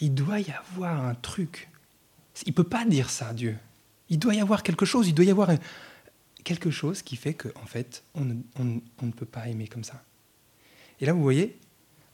il 0.00 0.14
doit 0.14 0.40
y 0.40 0.50
avoir 0.50 1.04
un 1.04 1.14
truc. 1.14 1.68
Il 2.46 2.50
ne 2.50 2.54
peut 2.54 2.64
pas 2.64 2.84
dire 2.84 3.10
ça, 3.10 3.32
Dieu. 3.32 3.56
Il 4.10 4.18
doit 4.18 4.34
y 4.34 4.40
avoir 4.40 4.62
quelque 4.62 4.86
chose, 4.86 5.08
il 5.08 5.14
doit 5.14 5.24
y 5.24 5.30
avoir 5.30 5.50
quelque 6.44 6.70
chose 6.70 7.02
qui 7.02 7.16
fait 7.16 7.34
qu'en 7.34 7.50
en 7.62 7.66
fait, 7.66 8.02
on 8.14 8.24
ne, 8.24 9.10
peut 9.12 9.26
pas 9.26 9.48
aimer 9.48 9.68
comme 9.68 9.84
ça. 9.84 10.02
Et 11.00 11.06
là, 11.06 11.12
vous 11.12 11.22
voyez, 11.22 11.58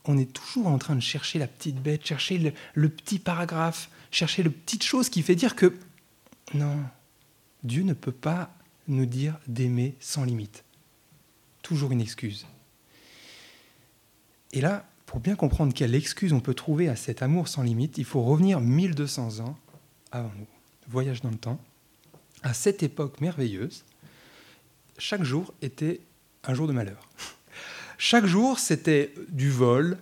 on 0.04 0.18
est 0.18 0.32
toujours 0.32 0.66
en 0.66 0.78
train 0.78 0.96
de 0.96 1.00
chercher 1.00 1.38
la 1.38 1.46
petite 1.46 1.76
bête, 1.76 2.04
chercher 2.04 2.52
le, 2.74 2.88
petit 2.88 3.18
paragraphe, 3.18 3.90
chercher 4.10 4.42
le 4.42 4.50
petite 4.50 4.82
chose 4.82 5.08
qui 5.08 5.22
fait 5.22 5.36
dire 5.36 5.54
que 5.54 5.74
non, 6.52 6.78
Dieu 7.62 7.82
ne 7.82 7.94
peut 7.94 8.12
pas 8.12 8.54
nous 8.88 9.06
dire 9.06 9.38
d'aimer 9.46 9.94
sans 10.00 10.24
limite. 10.24 10.64
Toujours 11.62 11.92
une 11.92 12.00
excuse. 12.00 12.46
Et 14.52 14.60
là, 14.60 14.86
pour 15.06 15.20
bien 15.20 15.36
comprendre 15.36 15.72
quelle 15.72 15.94
excuse 15.94 16.32
on 16.32 16.40
peut 16.40 16.54
trouver 16.54 16.88
à 16.88 16.96
cet 16.96 17.22
amour 17.22 17.48
sans 17.48 17.62
limite, 17.62 17.98
il 17.98 18.04
faut 18.04 18.22
revenir 18.22 18.60
1200 18.60 19.40
ans 19.40 19.56
avant 20.12 20.32
nous. 20.36 20.46
Voyage 20.88 21.22
dans 21.22 21.30
le 21.30 21.38
temps, 21.38 21.60
à 22.44 22.54
cette 22.54 22.84
époque 22.84 23.20
merveilleuse 23.20 23.84
chaque 24.98 25.24
jour 25.24 25.52
était 25.62 26.00
un 26.44 26.54
jour 26.54 26.66
de 26.68 26.72
malheur. 26.72 27.08
Chaque 27.98 28.26
jour, 28.26 28.58
c'était 28.58 29.14
du 29.28 29.50
vol, 29.50 29.98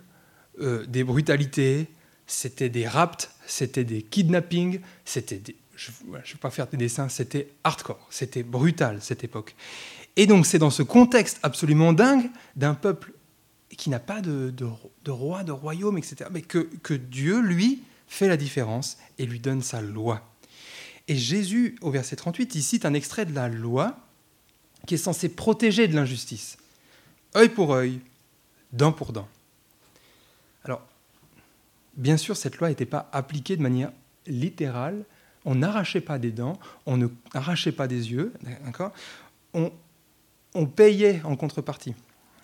euh, 0.61 0.85
des 0.87 1.05
brutalités, 1.05 1.87
c'était 2.27 2.69
des 2.69 2.87
rapts, 2.87 3.31
c'était 3.47 3.85
des 3.85 4.03
kidnappings, 4.03 4.81
c'était 5.05 5.39
des... 5.39 5.57
Je 5.77 5.91
ne 6.07 6.17
vais 6.17 6.23
pas 6.41 6.51
faire 6.51 6.67
des 6.67 6.77
dessins, 6.77 7.09
c'était 7.09 7.49
hardcore, 7.65 8.07
c'était 8.11 8.43
brutal 8.43 8.99
cette 9.01 9.25
époque. 9.25 9.55
Et 10.17 10.27
donc 10.27 10.47
c'est 10.47 10.59
dans 10.59 10.71
ce 10.71 10.83
contexte 10.83 11.39
absolument 11.43 11.93
dingue 11.93 12.31
d'un 12.57 12.75
peuple 12.75 13.13
qui 13.77 13.89
n'a 13.91 13.99
pas 13.99 14.21
de, 14.21 14.53
roi, 15.09 15.43
de 15.43 15.53
royaume, 15.53 15.99
etc., 15.99 16.31
mais 16.31 16.43
que 16.43 16.95
Dieu, 16.95 17.41
lui, 17.41 17.83
fait 18.07 18.29
la 18.29 18.37
différence 18.37 18.99
et 19.19 19.27
lui 19.27 19.41
donne 19.41 19.63
sa 19.63 19.81
loi. 19.81 20.32
Et 21.09 21.17
Jésus, 21.17 21.77
au 21.81 21.91
verset 21.91 22.17
38, 22.17 22.55
il 22.55 22.63
cite 22.63 22.85
un 22.85 22.95
extrait 22.95 23.27
de 23.27 23.35
la 23.35 23.49
loi 23.49 23.97
qui 24.87 24.95
est 24.95 24.99
censé 24.99 25.29
protéger 25.29 25.89
de 25.89 25.95
l'injustice. 25.95 26.57
œil 27.37 27.49
pour 27.49 27.75
œil, 27.75 28.01
dent 28.73 28.93
pour 28.93 29.13
dent. 29.13 29.29
Alors, 30.65 30.83
bien 31.97 32.17
sûr, 32.17 32.37
cette 32.37 32.59
loi 32.59 32.69
n'était 32.69 32.87
pas 32.87 33.09
appliquée 33.13 33.57
de 33.57 33.63
manière 33.63 33.93
littérale. 34.27 35.05
On 35.45 35.57
n'arrachait 35.57 36.01
pas 36.01 36.19
des 36.19 36.31
dents, 36.31 36.59
on 36.87 36.97
ne 36.97 37.09
arrachait 37.35 37.73
pas 37.73 37.89
des 37.89 38.13
yeux, 38.13 38.33
d'accord? 38.65 38.93
On, 39.55 39.73
on 40.55 40.67
payait 40.67 41.21
en 41.25 41.35
contrepartie, 41.37 41.95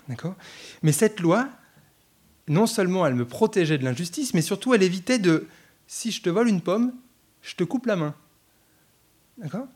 d'accord? 0.08 0.34
Mais 0.82 0.92
cette 0.92 1.20
loi, 1.20 1.48
non 2.48 2.66
seulement 2.66 3.06
elle 3.06 3.14
me 3.14 3.26
protégeait 3.26 3.78
de 3.78 3.84
l'injustice, 3.84 4.34
mais 4.34 4.42
surtout 4.42 4.74
elle 4.74 4.82
évitait 4.82 5.20
de, 5.20 5.46
si 5.86 6.10
je 6.10 6.22
te 6.22 6.28
vole 6.28 6.48
une 6.48 6.60
pomme, 6.60 6.92
je 7.42 7.54
te 7.54 7.62
coupe 7.62 7.86
la 7.86 7.96
main. 7.96 8.14
D'accord? 9.38 9.66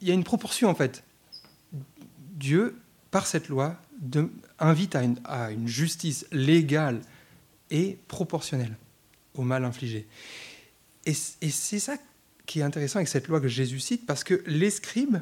Il 0.00 0.08
y 0.08 0.10
a 0.10 0.14
une 0.14 0.24
proportion 0.24 0.68
en 0.68 0.74
fait. 0.74 1.02
Dieu, 2.34 2.76
par 3.10 3.26
cette 3.26 3.48
loi, 3.48 3.80
invite 4.58 4.94
à 4.94 5.02
une, 5.02 5.18
à 5.24 5.50
une 5.50 5.66
justice 5.66 6.26
légale 6.32 7.00
et 7.70 7.98
proportionnelle 8.08 8.76
au 9.34 9.42
mal 9.42 9.64
infligé. 9.64 10.06
Et, 11.06 11.14
et 11.40 11.50
c'est 11.50 11.78
ça 11.78 11.96
qui 12.46 12.60
est 12.60 12.62
intéressant 12.62 12.96
avec 12.96 13.08
cette 13.08 13.28
loi 13.28 13.40
que 13.40 13.48
Jésus 13.48 13.80
cite, 13.80 14.06
parce 14.06 14.22
que 14.22 14.42
les 14.46 14.70
scribes 14.70 15.18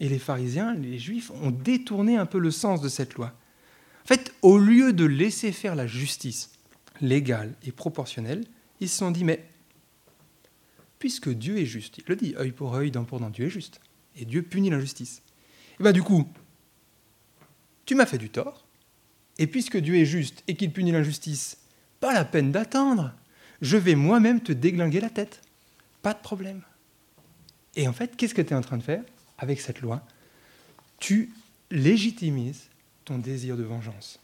et 0.00 0.08
les 0.08 0.18
pharisiens, 0.18 0.74
les 0.74 0.98
juifs, 0.98 1.30
ont 1.30 1.50
détourné 1.50 2.16
un 2.16 2.26
peu 2.26 2.38
le 2.38 2.50
sens 2.50 2.80
de 2.80 2.88
cette 2.88 3.14
loi. 3.14 3.32
En 4.04 4.08
fait, 4.08 4.32
au 4.42 4.58
lieu 4.58 4.92
de 4.92 5.04
laisser 5.04 5.52
faire 5.52 5.74
la 5.74 5.86
justice 5.86 6.50
légale 7.00 7.54
et 7.64 7.72
proportionnelle, 7.72 8.44
ils 8.80 8.88
se 8.88 8.98
sont 8.98 9.10
dit, 9.10 9.24
mais 9.24 9.44
puisque 10.98 11.28
Dieu 11.28 11.58
est 11.58 11.66
juste, 11.66 11.98
il 11.98 12.04
le 12.06 12.16
dit, 12.16 12.34
œil 12.36 12.52
pour 12.52 12.74
œil, 12.74 12.90
dent 12.90 13.04
pour 13.04 13.20
dent, 13.20 13.30
Dieu 13.30 13.46
est 13.46 13.50
juste, 13.50 13.80
et 14.16 14.24
Dieu 14.24 14.42
punit 14.42 14.70
l'injustice. 14.70 15.22
Et 15.78 15.82
bien 15.82 15.92
du 15.92 16.02
coup, 16.02 16.26
tu 17.86 17.94
m'as 17.94 18.06
fait 18.06 18.18
du 18.18 18.30
tort, 18.30 18.66
et 19.38 19.46
puisque 19.46 19.76
Dieu 19.76 19.96
est 19.96 20.04
juste 20.04 20.42
et 20.48 20.56
qu'il 20.56 20.72
punit 20.72 20.92
l'injustice, 20.92 21.58
pas 22.00 22.12
la 22.12 22.24
peine 22.24 22.52
d'attendre, 22.52 23.14
je 23.60 23.76
vais 23.76 23.94
moi-même 23.94 24.40
te 24.40 24.52
déglinguer 24.52 25.00
la 25.00 25.10
tête. 25.10 25.42
Pas 26.02 26.14
de 26.14 26.20
problème. 26.20 26.62
Et 27.76 27.88
en 27.88 27.92
fait, 27.92 28.16
qu'est-ce 28.16 28.34
que 28.34 28.42
tu 28.42 28.52
es 28.52 28.56
en 28.56 28.60
train 28.60 28.76
de 28.76 28.82
faire 28.82 29.02
avec 29.36 29.60
cette 29.60 29.80
loi? 29.80 30.02
Tu 30.98 31.32
légitimises 31.70 32.68
ton 33.04 33.18
désir 33.18 33.56
de 33.56 33.62
vengeance. 33.62 34.20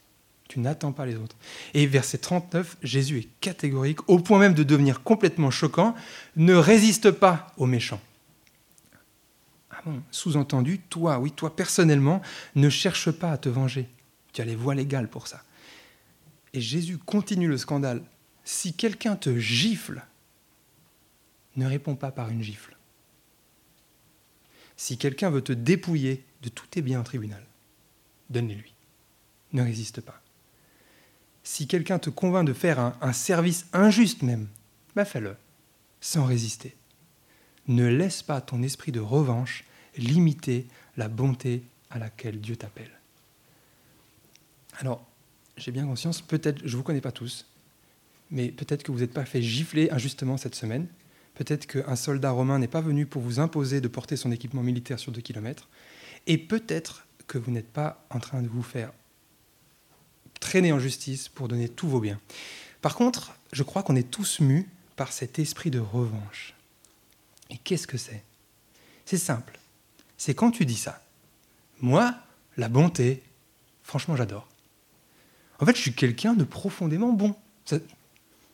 Tu 0.48 0.60
n'attends 0.60 0.92
pas 0.92 1.06
les 1.06 1.16
autres. 1.16 1.36
Et 1.72 1.86
verset 1.86 2.18
39, 2.18 2.76
Jésus 2.82 3.18
est 3.18 3.28
catégorique, 3.40 4.08
au 4.08 4.18
point 4.18 4.38
même 4.38 4.54
de 4.54 4.62
devenir 4.62 5.02
complètement 5.02 5.50
choquant. 5.50 5.94
Ne 6.36 6.54
résiste 6.54 7.10
pas 7.10 7.52
aux 7.56 7.66
méchants. 7.66 8.00
Ah 9.70 9.80
bon, 9.84 10.02
sous-entendu, 10.10 10.80
toi, 10.80 11.18
oui, 11.18 11.32
toi 11.32 11.56
personnellement, 11.56 12.20
ne 12.54 12.68
cherche 12.68 13.10
pas 13.10 13.32
à 13.32 13.38
te 13.38 13.48
venger. 13.48 13.88
Tu 14.32 14.42
as 14.42 14.44
les 14.44 14.56
voies 14.56 14.74
légales 14.74 15.08
pour 15.08 15.26
ça. 15.26 15.42
Et 16.52 16.60
Jésus 16.60 16.98
continue 16.98 17.48
le 17.48 17.58
scandale. 17.58 18.02
Si 18.44 18.74
quelqu'un 18.74 19.16
te 19.16 19.38
gifle, 19.38 20.04
ne 21.56 21.66
réponds 21.66 21.96
pas 21.96 22.10
par 22.10 22.28
une 22.28 22.42
gifle. 22.42 22.76
Si 24.76 24.98
quelqu'un 24.98 25.30
veut 25.30 25.42
te 25.42 25.52
dépouiller 25.52 26.24
de 26.42 26.48
tous 26.48 26.66
tes 26.66 26.82
biens 26.82 27.00
au 27.00 27.04
tribunal, 27.04 27.44
donne-les-lui. 28.28 28.74
Ne 29.52 29.62
résiste 29.62 30.00
pas. 30.00 30.20
Si 31.44 31.66
quelqu'un 31.66 31.98
te 31.98 32.10
convainc 32.10 32.46
de 32.46 32.52
faire 32.52 32.94
un, 33.00 33.12
service 33.12 33.66
injuste 33.72 34.22
même, 34.22 34.48
bah 34.96 35.04
fais-le, 35.04 35.36
sans 36.00 36.24
résister. 36.24 36.74
Ne 37.68 37.86
laisse 37.86 38.22
pas 38.22 38.40
ton 38.40 38.62
esprit 38.62 38.92
de 38.92 39.00
revanche 39.00 39.64
limiter 39.96 40.66
la 40.96 41.08
bonté 41.08 41.62
à 41.90 41.98
laquelle 41.98 42.40
Dieu 42.40 42.56
t'appelle. 42.56 42.90
Alors, 44.80 45.06
j'ai 45.56 45.70
bien 45.70 45.86
conscience, 45.86 46.20
peut-être, 46.20 46.60
je 46.64 46.72
ne 46.72 46.76
vous 46.76 46.82
connais 46.82 47.00
pas 47.00 47.12
tous, 47.12 47.46
mais 48.30 48.48
peut-être 48.48 48.82
que 48.82 48.90
vous 48.90 48.98
n'êtes 48.98 49.12
pas 49.12 49.24
fait 49.24 49.42
gifler 49.42 49.90
injustement 49.90 50.36
cette 50.36 50.56
semaine, 50.56 50.88
Peut-être 51.34 51.66
qu'un 51.66 51.96
soldat 51.96 52.30
romain 52.30 52.58
n'est 52.58 52.68
pas 52.68 52.80
venu 52.80 53.06
pour 53.06 53.20
vous 53.20 53.40
imposer 53.40 53.80
de 53.80 53.88
porter 53.88 54.16
son 54.16 54.30
équipement 54.30 54.62
militaire 54.62 55.00
sur 55.00 55.12
deux 55.12 55.20
kilomètres. 55.20 55.68
Et 56.26 56.38
peut-être 56.38 57.06
que 57.26 57.38
vous 57.38 57.50
n'êtes 57.50 57.72
pas 57.72 58.06
en 58.10 58.20
train 58.20 58.40
de 58.40 58.48
vous 58.48 58.62
faire 58.62 58.92
traîner 60.40 60.72
en 60.72 60.78
justice 60.78 61.28
pour 61.28 61.48
donner 61.48 61.68
tous 61.68 61.88
vos 61.88 62.00
biens. 62.00 62.20
Par 62.80 62.94
contre, 62.94 63.34
je 63.52 63.62
crois 63.62 63.82
qu'on 63.82 63.96
est 63.96 64.10
tous 64.10 64.40
mus 64.40 64.68
par 64.96 65.12
cet 65.12 65.38
esprit 65.38 65.70
de 65.70 65.78
revanche. 65.78 66.54
Et 67.50 67.56
qu'est-ce 67.58 67.86
que 67.86 67.98
c'est? 67.98 68.22
C'est 69.04 69.18
simple. 69.18 69.58
C'est 70.16 70.34
quand 70.34 70.50
tu 70.50 70.66
dis 70.66 70.76
ça. 70.76 71.02
Moi, 71.80 72.14
la 72.56 72.68
bonté, 72.68 73.22
franchement, 73.82 74.16
j'adore. 74.16 74.48
En 75.60 75.66
fait, 75.66 75.76
je 75.76 75.80
suis 75.80 75.94
quelqu'un 75.94 76.34
de 76.34 76.44
profondément 76.44 77.12
bon. 77.12 77.34
Ça, 77.64 77.78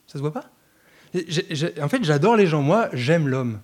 se 0.06 0.18
voit 0.18 0.32
pas? 0.32 0.50
En 1.82 1.88
fait, 1.88 2.04
j'adore 2.04 2.36
les 2.36 2.46
gens. 2.46 2.62
Moi, 2.62 2.88
j'aime 2.92 3.28
l'homme. 3.28 3.60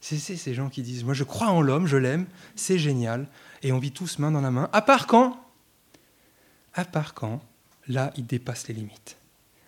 C'est 0.00 0.18
ces 0.18 0.54
gens 0.54 0.68
qui 0.68 0.82
disent 0.82 1.02
Moi, 1.02 1.14
je 1.14 1.24
crois 1.24 1.48
en 1.48 1.62
l'homme, 1.62 1.86
je 1.86 1.96
l'aime, 1.96 2.26
c'est 2.56 2.78
génial. 2.78 3.26
Et 3.62 3.72
on 3.72 3.78
vit 3.78 3.90
tous 3.90 4.18
main 4.18 4.30
dans 4.30 4.42
la 4.42 4.50
main. 4.50 4.68
À 4.72 4.82
part 4.82 5.06
quand? 5.06 5.40
À 6.74 6.84
part 6.84 7.14
quand, 7.14 7.40
là, 7.88 8.12
il 8.16 8.26
dépasse 8.26 8.68
les 8.68 8.74
limites. 8.74 9.16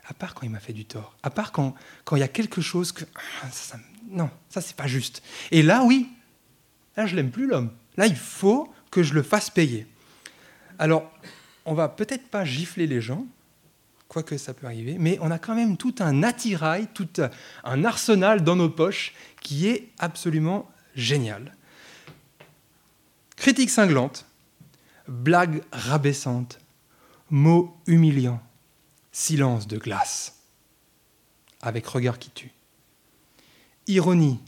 À 0.08 0.14
part 0.14 0.34
quand 0.34 0.42
il 0.42 0.50
m'a 0.50 0.60
fait 0.60 0.72
du 0.72 0.84
tort. 0.84 1.16
À 1.22 1.30
part 1.30 1.52
quand, 1.52 1.74
il 2.12 2.18
y 2.18 2.22
a 2.22 2.28
quelque 2.28 2.60
chose 2.60 2.92
que. 2.92 3.04
Ah, 3.42 3.48
non, 4.08 4.30
ça, 4.48 4.60
c'est 4.60 4.76
pas 4.76 4.86
juste. 4.86 5.22
Et 5.50 5.62
là, 5.62 5.82
oui, 5.82 6.08
là, 6.96 7.06
je 7.06 7.16
l'aime 7.16 7.30
plus, 7.30 7.46
l'homme. 7.46 7.70
Là, 7.96 8.06
il 8.06 8.16
faut 8.16 8.72
que 8.90 9.02
je 9.02 9.14
le 9.14 9.22
fasse 9.22 9.50
payer. 9.50 9.86
Alors, 10.78 11.10
on 11.64 11.74
va 11.74 11.88
peut-être 11.88 12.28
pas 12.28 12.44
gifler 12.44 12.86
les 12.86 13.00
gens, 13.00 13.26
quoique 14.08 14.36
ça 14.38 14.54
peut 14.54 14.66
arriver, 14.66 14.96
mais 14.98 15.18
on 15.20 15.30
a 15.30 15.38
quand 15.38 15.54
même 15.54 15.76
tout 15.76 15.94
un 15.98 16.22
attirail, 16.22 16.86
tout 16.94 17.08
un 17.64 17.84
arsenal 17.84 18.44
dans 18.44 18.56
nos 18.56 18.70
poches 18.70 19.12
qui 19.40 19.66
est 19.66 19.88
absolument 19.98 20.70
génial. 20.94 21.56
Critique 23.36 23.70
cinglante, 23.70 24.26
blague 25.08 25.62
rabaissante, 25.72 26.58
mots 27.30 27.76
humiliants, 27.86 28.42
silence 29.12 29.66
de 29.66 29.78
glace, 29.78 30.40
avec 31.60 31.86
regard 31.86 32.18
qui 32.18 32.30
tue. 32.30 32.52
Ironie, 33.86 34.40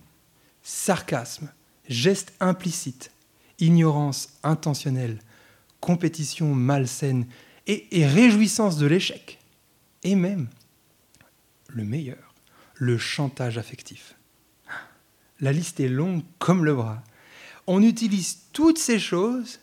sarcasme, 0.63 1.51
geste 1.89 2.33
implicite, 2.41 3.11
ignorance 3.59 4.31
intentionnelle, 4.43 5.19
compétition 5.81 6.55
malsaine. 6.55 7.27
Et, 7.67 8.01
et 8.01 8.07
réjouissance 8.07 8.79
de 8.79 8.87
l'échec. 8.87 9.39
Et 10.03 10.15
même, 10.15 10.49
le 11.69 11.85
meilleur, 11.85 12.35
le 12.75 12.97
chantage 12.97 13.59
affectif. 13.59 14.15
La 15.41 15.53
liste 15.53 15.79
est 15.79 15.89
longue 15.89 16.23
comme 16.39 16.65
le 16.65 16.75
bras. 16.75 17.03
On 17.67 17.83
utilise 17.83 18.39
toutes 18.53 18.79
ces 18.79 18.99
choses, 18.99 19.61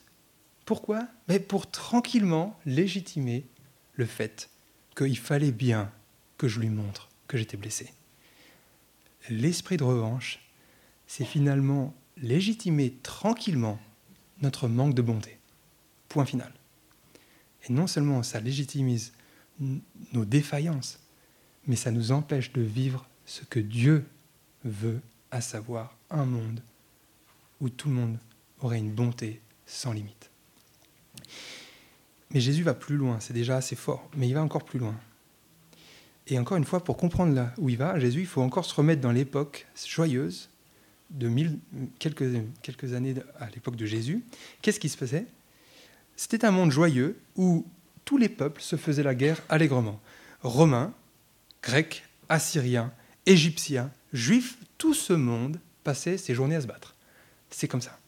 pourquoi? 0.66 1.06
Mais 1.28 1.38
Pour 1.38 1.70
tranquillement 1.70 2.58
légitimer 2.66 3.46
le 3.94 4.04
fait 4.04 4.50
qu'il 4.96 5.16
fallait 5.16 5.52
bien 5.52 5.90
que 6.36 6.48
je 6.48 6.60
lui 6.60 6.68
montre 6.68 7.08
que 7.28 7.38
j'étais 7.38 7.56
blessé. 7.56 7.92
L'esprit 9.30 9.76
de 9.76 9.84
revanche, 9.84 10.40
c'est 11.06 11.24
finalement 11.24 11.94
légitimer 12.16 12.92
tranquillement 13.02 13.78
notre 14.42 14.68
manque 14.68 14.94
de 14.94 15.02
bonté. 15.02 15.38
Point 16.08 16.26
final. 16.26 16.52
Et 17.68 17.72
non 17.72 17.86
seulement 17.86 18.22
ça 18.22 18.40
légitimise 18.40 19.12
nos 20.12 20.24
défaillances, 20.24 21.00
mais 21.66 21.76
ça 21.76 21.90
nous 21.90 22.12
empêche 22.12 22.52
de 22.52 22.62
vivre 22.62 23.08
ce 23.24 23.44
que 23.44 23.60
Dieu 23.60 24.04
veut, 24.64 25.00
à 25.30 25.40
savoir 25.40 25.96
un 26.10 26.24
monde 26.24 26.62
où 27.60 27.68
tout 27.68 27.88
le 27.88 27.94
monde 27.94 28.18
aurait 28.60 28.78
une 28.78 28.92
bonté 28.92 29.40
sans 29.66 29.92
limite. 29.92 30.30
Mais 32.30 32.40
Jésus 32.40 32.62
va 32.62 32.74
plus 32.74 32.96
loin, 32.96 33.20
c'est 33.20 33.32
déjà 33.32 33.56
assez 33.56 33.76
fort, 33.76 34.08
mais 34.16 34.28
il 34.28 34.34
va 34.34 34.42
encore 34.42 34.64
plus 34.64 34.78
loin. 34.78 34.94
Et 36.26 36.38
encore 36.38 36.56
une 36.56 36.64
fois, 36.64 36.82
pour 36.82 36.96
comprendre 36.96 37.50
où 37.58 37.68
il 37.68 37.76
va, 37.76 37.98
Jésus, 38.00 38.20
il 38.20 38.26
faut 38.26 38.42
encore 38.42 38.64
se 38.64 38.74
remettre 38.74 39.00
dans 39.00 39.12
l'époque 39.12 39.66
joyeuse 39.86 40.50
de 41.10 41.30
quelques, 41.98 42.24
quelques 42.62 42.94
années 42.94 43.14
à 43.38 43.48
l'époque 43.50 43.76
de 43.76 43.86
Jésus. 43.86 44.24
Qu'est-ce 44.60 44.80
qui 44.80 44.88
se 44.88 44.98
passait? 44.98 45.26
C'était 46.16 46.44
un 46.44 46.50
monde 46.50 46.72
joyeux 46.72 47.16
où 47.36 47.64
tous 48.04 48.18
les 48.18 48.28
peuples 48.28 48.60
se 48.60 48.76
faisaient 48.76 49.04
la 49.04 49.14
guerre 49.14 49.40
allègrement. 49.48 50.00
Romains, 50.42 50.92
Grecs, 51.62 52.04
Assyriens, 52.28 52.92
Égyptiens, 53.26 53.90
Juifs, 54.12 54.58
tout 54.78 54.94
ce 54.94 55.12
monde 55.12 55.60
passait 55.84 56.18
ses 56.18 56.34
journées 56.34 56.56
à 56.56 56.60
se 56.60 56.66
battre. 56.66 56.96
C'est 57.50 57.68
comme 57.68 57.82
ça. 57.82 57.98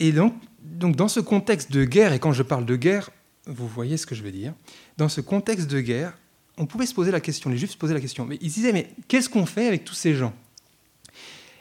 Et 0.00 0.12
donc, 0.12 0.34
donc, 0.62 0.96
dans 0.96 1.08
ce 1.08 1.20
contexte 1.20 1.70
de 1.70 1.84
guerre, 1.84 2.12
et 2.12 2.18
quand 2.18 2.32
je 2.32 2.42
parle 2.42 2.64
de 2.64 2.74
guerre, 2.76 3.10
vous 3.46 3.68
voyez 3.68 3.96
ce 3.96 4.06
que 4.06 4.14
je 4.14 4.22
veux 4.22 4.32
dire, 4.32 4.54
dans 4.96 5.08
ce 5.08 5.20
contexte 5.20 5.68
de 5.68 5.80
guerre, 5.80 6.16
on 6.56 6.66
pouvait 6.66 6.86
se 6.86 6.94
poser 6.94 7.10
la 7.10 7.20
question, 7.20 7.50
les 7.50 7.56
Juifs 7.56 7.72
se 7.72 7.76
posaient 7.76 7.94
la 7.94 8.00
question, 8.00 8.24
mais 8.24 8.38
ils 8.40 8.50
disaient, 8.50 8.72
mais 8.72 8.90
qu'est-ce 9.08 9.28
qu'on 9.28 9.46
fait 9.46 9.66
avec 9.66 9.84
tous 9.84 9.94
ces 9.94 10.14
gens? 10.14 10.34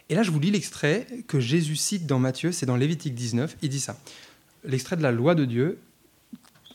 Et 0.10 0.16
là, 0.16 0.24
je 0.24 0.32
vous 0.32 0.40
lis 0.40 0.52
l'extrait 0.52 1.06
que 1.28 1.40
Jésus 1.40 1.76
cite 1.76 2.06
dans 2.06 2.20
Matthieu, 2.20 2.52
c'est 2.52 2.66
dans 2.66 2.76
Lévitique 2.76 3.14
19, 3.14 3.58
il 3.62 3.70
dit 3.70 3.80
ça. 3.80 3.98
L'extrait 4.64 4.98
de 4.98 5.04
la 5.04 5.12
loi 5.12 5.36
de 5.36 5.46
Dieu, 5.46 5.80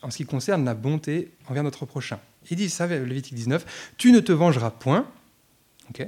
en 0.01 0.09
ce 0.09 0.17
qui 0.17 0.25
concerne 0.25 0.65
la 0.65 0.73
bonté 0.73 1.31
envers 1.47 1.63
notre 1.63 1.85
prochain. 1.85 2.19
Il 2.49 2.57
dit 2.57 2.69
ça, 2.69 2.87
Lévitique 2.87 3.33
19, 3.33 3.93
tu 3.97 4.11
ne 4.11 4.19
te 4.19 4.31
vengeras 4.31 4.71
point, 4.71 5.07
ok? 5.89 6.07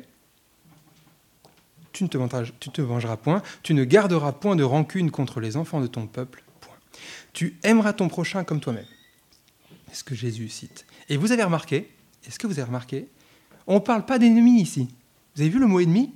Tu 1.91 2.03
ne 2.03 2.09
te 2.09 2.81
vengeras, 2.81 3.17
point, 3.17 3.41
tu 3.63 3.73
ne 3.73 3.83
garderas 3.83 4.31
point 4.31 4.55
de 4.55 4.63
rancune 4.63 5.11
contre 5.11 5.39
les 5.39 5.57
enfants 5.57 5.81
de 5.81 5.87
ton 5.87 6.07
peuple, 6.07 6.43
point. 6.61 6.75
Tu 7.33 7.57
aimeras 7.63 7.93
ton 7.93 8.07
prochain 8.07 8.43
comme 8.43 8.59
toi-même. 8.59 8.85
C'est 9.89 9.97
ce 9.97 10.03
que 10.03 10.15
Jésus 10.15 10.49
cite. 10.49 10.85
Et 11.09 11.17
vous 11.17 11.31
avez 11.31 11.43
remarqué, 11.43 11.89
est-ce 12.27 12.39
que 12.39 12.47
vous 12.47 12.59
avez 12.59 12.67
remarqué, 12.67 13.07
on 13.67 13.75
ne 13.75 13.79
parle 13.79 14.05
pas 14.05 14.19
d'ennemis 14.19 14.61
ici. 14.61 14.87
Vous 15.35 15.41
avez 15.41 15.49
vu 15.49 15.59
le 15.59 15.67
mot 15.67 15.79
ennemi? 15.79 16.13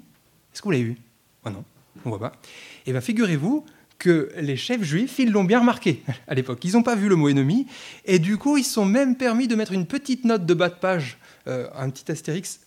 Est-ce 0.53 0.61
que 0.61 0.65
vous 0.65 0.71
l'avez 0.71 0.83
vu? 0.83 0.97
Oh 1.45 1.49
Non, 1.49 1.63
on 2.05 2.09
ne 2.09 2.15
voit 2.15 2.31
pas. 2.31 2.37
Eh 2.85 2.91
bien 2.91 3.01
figurez-vous 3.01 3.65
que 4.01 4.31
les 4.37 4.57
chefs 4.57 4.81
juifs, 4.81 5.19
ils 5.19 5.31
l'ont 5.31 5.43
bien 5.43 5.59
remarqué 5.59 6.01
à 6.27 6.33
l'époque. 6.33 6.63
Ils 6.63 6.73
n'ont 6.73 6.81
pas 6.81 6.95
vu 6.95 7.07
le 7.07 7.15
mot 7.15 7.29
ennemi, 7.29 7.67
et 8.05 8.17
du 8.17 8.37
coup, 8.37 8.57
ils 8.57 8.63
sont 8.63 8.83
même 8.83 9.15
permis 9.15 9.47
de 9.47 9.55
mettre 9.55 9.73
une 9.73 9.85
petite 9.85 10.25
note 10.25 10.45
de 10.45 10.53
bas 10.55 10.69
de 10.69 10.75
page, 10.75 11.19
euh, 11.47 11.67
un 11.75 11.89
petit 11.91 12.11
astérix, 12.11 12.61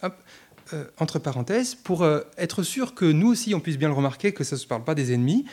euh, 0.73 0.85
entre 0.99 1.19
parenthèses, 1.19 1.75
pour 1.75 2.03
euh, 2.03 2.23
être 2.39 2.63
sûr 2.63 2.95
que 2.95 3.05
nous 3.05 3.29
aussi, 3.29 3.55
on 3.55 3.61
puisse 3.61 3.77
bien 3.77 3.89
le 3.89 3.95
remarquer, 3.95 4.33
que 4.33 4.45
ça 4.45 4.57
ne 4.57 4.61
se 4.61 4.67
parle 4.67 4.85
pas 4.85 4.95
des 4.95 5.13
ennemis. 5.13 5.45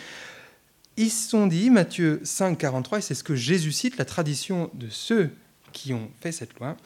Ils 0.97 1.09
se 1.09 1.29
sont 1.29 1.47
dit, 1.47 1.69
Matthieu 1.69 2.21
5, 2.23 2.57
43, 2.57 2.99
et 2.99 3.01
c'est 3.01 3.15
ce 3.15 3.23
que 3.23 3.35
Jésus 3.35 3.71
cite, 3.71 3.97
la 3.97 4.05
tradition 4.05 4.69
de 4.73 4.87
ceux 4.89 5.29
qui 5.73 5.93
ont 5.93 6.09
fait 6.21 6.31
cette 6.31 6.57
loi. 6.59 6.77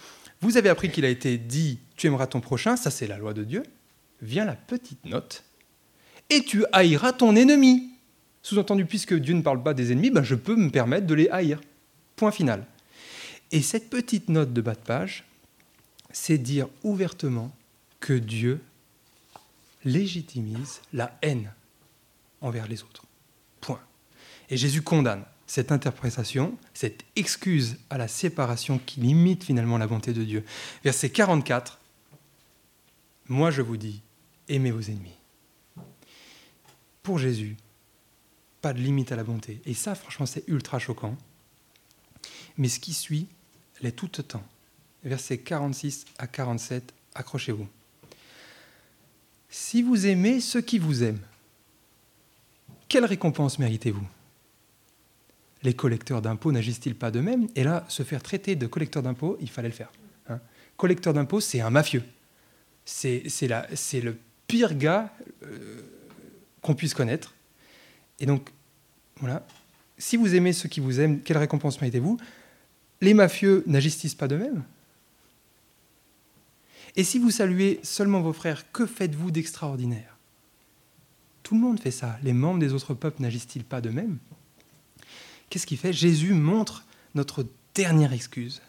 Vous 0.42 0.58
avez 0.58 0.70
appris 0.70 0.92
qu'il 0.92 1.06
a 1.06 1.10
été 1.10 1.38
dit, 1.38 1.80
tu 1.96 2.08
aimeras 2.08 2.28
ton 2.28 2.42
prochain, 2.42 2.76
ça 2.76 2.92
c'est 2.92 3.08
la 3.08 3.18
loi 3.18 3.34
de 3.34 3.44
Dieu. 3.44 3.64
Vient 4.22 4.46
la 4.46 4.56
petite 4.56 5.06
note, 5.06 5.44
et 6.30 6.42
tu 6.42 6.66
haïras 6.72 7.14
ton 7.14 7.36
ennemi. 7.36 7.92
Sous-entendu, 8.42 8.86
puisque 8.86 9.14
Dieu 9.14 9.34
ne 9.34 9.42
parle 9.42 9.64
pas 9.64 9.74
des 9.74 9.92
ennemis, 9.92 10.12
ben 10.12 10.24
je 10.24 10.36
peux 10.36 10.56
me 10.56 10.70
permettre 10.70 11.08
de 11.08 11.14
les 11.14 11.30
haïr. 11.30 11.62
Point 12.16 12.32
final. 12.32 12.66
Et 13.52 13.62
cette 13.62 13.90
petite 13.90 14.30
note 14.30 14.54
de 14.54 14.62
bas 14.62 14.76
de 14.76 14.80
page, 14.80 15.26
c'est 16.12 16.38
dire 16.38 16.68
ouvertement 16.84 17.52
que 18.06 18.14
Dieu 18.14 18.62
légitimise 19.84 20.80
la 20.94 21.18
haine 21.24 21.52
envers 22.40 22.68
les 22.68 22.84
autres. 22.84 23.04
Point. 23.62 23.82
Et 24.52 24.58
Jésus 24.58 24.84
condamne 24.84 25.26
cette 25.48 25.72
interprétation, 25.72 26.56
cette 26.76 27.04
excuse 27.16 27.78
à 27.90 27.98
la 27.98 28.08
séparation 28.08 28.78
qui 28.78 29.00
limite 29.00 29.44
finalement 29.44 29.80
la 29.80 29.88
bonté 29.88 30.14
de 30.14 30.24
Dieu. 30.24 30.46
Verset 30.84 31.10
44, 31.10 31.80
Moi 33.28 33.50
je 33.50 33.64
vous 33.64 33.76
dis, 33.76 34.04
aimez 34.50 34.70
vos 34.70 34.82
ennemis. 34.82 35.18
Pour 37.02 37.18
Jésus, 37.18 37.58
pas 38.62 38.74
de 38.74 38.82
limite 38.82 39.14
à 39.14 39.16
la 39.16 39.24
bonté. 39.24 39.62
Et 39.66 39.74
ça, 39.74 39.96
franchement, 39.96 40.28
c'est 40.28 40.48
ultra 40.48 40.78
choquant. 40.78 41.18
Mais 42.60 42.70
ce 42.70 42.80
qui 42.80 42.94
suit 42.94 43.28
l'est 43.82 43.94
tout 43.94 44.20
autant. 44.20 44.44
Versets 45.04 45.40
46 45.40 46.06
à 46.20 46.28
47, 46.28 46.94
accrochez-vous. 47.16 47.68
Si 49.50 49.82
vous 49.82 50.06
aimez 50.06 50.40
ceux 50.40 50.62
qui 50.62 50.80
vous 50.80 51.04
aiment, 51.04 51.22
quelle 52.88 53.06
récompense 53.06 53.60
méritez-vous? 53.60 54.08
Les 55.64 55.74
collecteurs 55.74 56.22
d'impôts 56.22 56.52
n'agissent-ils 56.52 56.96
pas 56.96 57.12
de 57.12 57.20
même 57.20 57.48
Et 57.56 57.64
là, 57.64 57.86
se 57.88 58.04
faire 58.04 58.22
traiter 58.22 58.56
de 58.56 58.68
collecteur 58.68 59.02
d'impôts, 59.02 59.38
il 59.42 59.50
fallait 59.50 59.70
le 59.70 59.74
faire. 59.74 59.92
Hein. 60.30 60.40
collecteur 60.78 61.14
d'impôts, 61.14 61.40
c'est 61.40 61.62
un 61.62 61.70
mafieux. 61.70 62.04
C'est 62.84 63.24
le 63.44 64.18
pire 64.48 64.76
gars 64.76 65.12
euh, 65.44 65.82
qu'on 66.62 66.76
puisse 66.76 66.94
connaître. 66.94 67.34
Et 68.20 68.26
donc, 68.26 68.50
voilà. 69.20 69.46
Si 69.98 70.18
vous 70.18 70.36
aimez 70.36 70.54
ceux 70.54 70.70
qui 70.70 70.80
vous 70.80 71.00
aiment, 71.00 71.22
quelle 71.22 71.38
récompense 71.38 71.82
méritez-vous? 71.82 72.18
Les 73.02 73.14
mafieux 73.14 73.64
n'agissent 73.66 74.16
pas 74.16 74.28
de 74.28 74.36
même 74.36 74.64
Et 76.96 77.04
si 77.04 77.20
vous 77.20 77.32
saluez 77.32 77.80
seulement 77.84 78.22
vos 78.22 78.34
frères, 78.34 78.72
que 78.72 78.86
faites-vous 78.86 79.32
d'extraordinaire? 79.32 80.18
Tout 81.44 81.56
le 81.56 81.62
monde 81.62 81.80
fait 81.80 81.92
ça. 81.92 82.18
Les 82.24 82.34
membres 82.34 82.60
des 82.60 82.74
autres 82.74 82.94
peuples 82.94 83.22
n'agissent-ils 83.22 83.64
pas 83.64 83.82
de 83.82 83.90
même 83.90 84.18
Qu'est-ce 85.50 85.68
qu'il 85.68 85.78
fait? 85.78 85.94
Jésus 85.94 86.34
montre 86.34 86.86
notre 87.14 87.46
dernière 87.76 88.14
excuse 88.14 88.62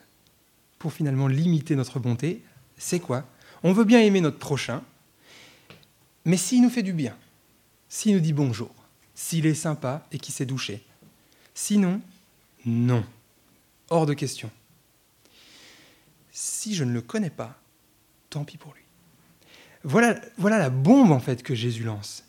pour 0.79 0.93
finalement 0.93 1.29
limiter 1.29 1.75
notre 1.75 1.99
bonté. 1.99 2.43
C'est 2.77 3.01
quoi? 3.01 3.25
On 3.63 3.73
veut 3.73 3.85
bien 3.85 4.01
aimer 4.01 4.21
notre 4.21 4.39
prochain, 4.39 4.83
mais 6.25 6.37
s'il 6.37 6.63
nous 6.63 6.71
fait 6.71 6.83
du 6.83 6.93
bien, 6.93 7.17
s'il 7.89 8.15
nous 8.15 8.21
dit 8.21 8.33
bonjour, 8.33 8.75
s'il 9.15 9.47
est 9.47 9.55
sympa 9.55 10.07
et 10.13 10.19
qu'il 10.19 10.35
s'est 10.35 10.47
douché. 10.47 10.85
Sinon, 11.55 12.01
non. 12.67 13.05
Hors 13.89 14.05
de 14.05 14.13
question. 14.13 14.51
Si 16.33 16.75
je 16.75 16.85
ne 16.85 16.93
le 16.93 17.01
connais 17.01 17.31
pas, 17.31 17.59
tant 18.37 18.45
pis 18.45 18.59
pour 18.59 18.75
lui. 18.75 18.83
Voilà, 19.83 20.21
voilà 20.37 20.59
la 20.59 20.69
bombe 20.69 21.11
en 21.11 21.21
fait 21.21 21.43
que 21.43 21.55
Jésus 21.55 21.85
lance, 21.85 22.23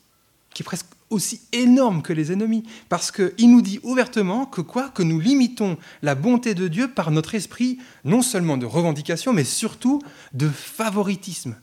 qui 0.54 0.64
est 0.64 0.66
presque 0.66 0.88
aussi 1.10 1.42
énorme 1.52 2.02
que 2.02 2.14
les 2.14 2.32
ennemis, 2.32 2.64
parce 2.88 3.12
qu'il 3.12 3.52
nous 3.52 3.62
dit 3.62 3.82
ouvertement 3.84 4.46
que 4.46 4.62
quoi 4.62 4.88
Que 4.90 5.04
nous 5.04 5.20
limitons 5.20 5.78
la 6.02 6.16
bonté 6.16 6.54
de 6.54 6.70
Dieu 6.70 6.90
par 6.90 7.12
notre 7.12 7.36
esprit, 7.36 7.80
non 8.06 8.22
seulement 8.22 8.56
de 8.56 8.66
revendication, 8.66 9.34
mais 9.34 9.44
surtout 9.44 10.02
de 10.34 10.48
favoritisme, 10.48 11.58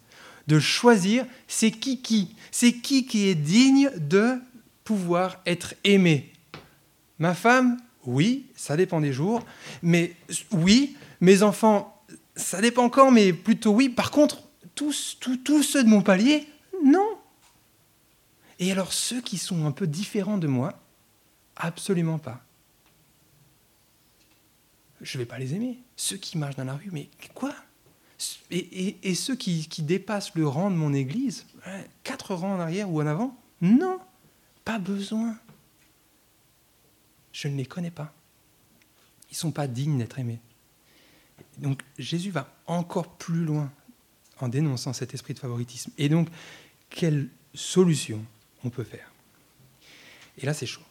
de 0.46 0.58
choisir 0.58 1.24
c'est 1.48 1.70
qui 1.70 2.02
qui, 2.02 2.34
c'est 2.50 2.74
qui 2.74 3.06
qui 3.06 3.28
est 3.28 3.34
digne 3.34 3.90
de 3.96 4.34
pouvoir 4.84 5.40
être 5.46 5.74
aimé. 5.84 6.32
Ma 7.18 7.32
femme, 7.32 7.78
oui, 8.04 8.44
ça 8.56 8.76
dépend 8.76 9.00
des 9.00 9.14
jours, 9.14 9.42
mais 9.82 10.14
oui, 10.50 10.98
mes 11.22 11.42
enfants, 11.42 11.93
ça 12.36 12.60
dépend 12.60 12.84
encore, 12.84 13.12
mais 13.12 13.32
plutôt 13.32 13.72
oui. 13.72 13.88
Par 13.88 14.10
contre, 14.10 14.42
tous, 14.74 15.18
ceux 15.62 15.84
de 15.84 15.88
mon 15.88 16.02
palier, 16.02 16.48
non. 16.84 17.18
Et 18.58 18.72
alors 18.72 18.92
ceux 18.92 19.20
qui 19.20 19.38
sont 19.38 19.66
un 19.66 19.72
peu 19.72 19.86
différents 19.86 20.38
de 20.38 20.46
moi, 20.46 20.80
absolument 21.56 22.18
pas. 22.18 22.40
Je 25.00 25.16
ne 25.16 25.22
vais 25.22 25.26
pas 25.26 25.38
les 25.38 25.54
aimer. 25.54 25.78
Ceux 25.96 26.16
qui 26.16 26.38
marchent 26.38 26.56
dans 26.56 26.64
la 26.64 26.74
rue, 26.74 26.90
mais 26.92 27.08
quoi? 27.34 27.54
Et, 28.50 29.14
ceux 29.14 29.36
qui, 29.36 29.68
qui, 29.68 29.82
dépassent 29.82 30.34
le 30.34 30.46
rang 30.46 30.70
de 30.70 30.76
mon 30.76 30.94
église, 30.94 31.46
quatre 32.04 32.34
rangs 32.34 32.54
en 32.54 32.60
arrière 32.60 32.88
ou 32.90 33.00
en 33.02 33.06
avant, 33.06 33.36
non. 33.60 34.00
Pas 34.64 34.78
besoin. 34.78 35.36
Je 37.32 37.48
ne 37.48 37.56
les 37.56 37.66
connais 37.66 37.90
pas. 37.90 38.14
Ils 39.30 39.34
ne 39.34 39.38
sont 39.38 39.52
pas 39.52 39.66
dignes 39.66 39.98
d'être 39.98 40.18
aimés. 40.18 40.40
Donc 41.58 41.82
Jésus 41.98 42.30
va 42.30 42.52
encore 42.66 43.16
plus 43.16 43.44
loin 43.44 43.70
en 44.40 44.48
dénonçant 44.48 44.92
cet 44.92 45.14
esprit 45.14 45.34
de 45.34 45.38
favoritisme. 45.38 45.90
Et 45.98 46.08
donc, 46.08 46.28
quelle 46.90 47.28
solution 47.54 48.24
on 48.64 48.70
peut 48.70 48.84
faire? 48.84 49.12
Et 50.38 50.46
là, 50.46 50.54
c'est 50.54 50.66
chaud. 50.66 50.82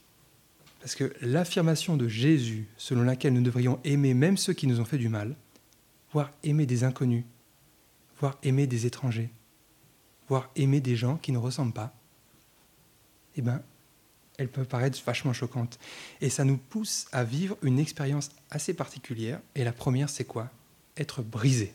Parce 0.80 0.95
que 0.95 1.13
l'affirmation 1.21 1.95
de 1.97 2.08
Jésus, 2.08 2.67
selon 2.78 3.04
laquelle 3.04 3.34
nous 3.34 3.41
devrions 3.41 3.80
aimer 3.84 4.13
même 4.13 4.38
ceux 4.38 4.54
qui 4.54 4.67
nous 4.67 4.80
ont 4.80 4.86
fait 4.86 4.97
du 4.97 5.10
mal, 5.10 5.36
voire 6.12 6.32
aimer 6.43 6.65
des 6.65 6.84
inconnus, 6.84 7.23
voire 8.19 8.38
aimer 8.43 8.67
des 8.67 8.86
étrangers, 8.86 9.30
voire 10.28 10.49
aimer 10.56 10.82
des 10.82 10.95
gens 10.95 11.17
qui 11.17 11.32
ne 11.32 11.38
ressemblent 11.38 11.73
pas, 11.73 11.93
eh 13.36 13.41
ben, 13.41 13.62
elle 14.38 14.50
peut 14.50 14.65
paraître 14.65 15.00
vachement 15.06 15.34
choquante. 15.34 15.80
Et 16.22 16.30
ça 16.30 16.43
nous 16.43 16.58
pousse 16.58 17.08
à 17.12 17.24
vivre 17.24 17.58
une 17.62 17.80
expérience 17.80 18.32
assez 18.50 18.74
particulière. 18.74 19.39
Et 19.56 19.63
la 19.63 19.74
première, 19.74 20.10
c'est 20.10 20.26
quoi? 20.26 20.50
Être 20.98 21.22
brisé. 21.22 21.74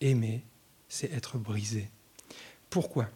Aimer, 0.00 0.42
c'est 0.88 1.12
être 1.12 1.38
brisé. 1.38 1.88
Pourquoi? 2.70 3.08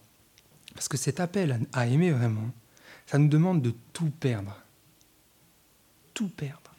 Parce 0.75 0.89
que 0.89 0.97
cet 0.97 1.21
appel 1.21 1.61
à 1.73 1.87
aimer 1.87 2.11
vraiment, 2.11 2.51
ça 3.07 3.19
nous 3.19 3.29
demande 3.29 3.63
de 3.63 3.75
tout 3.93 4.11
perdre. 4.11 4.57
Tout 6.15 6.29
perdre. 6.29 6.75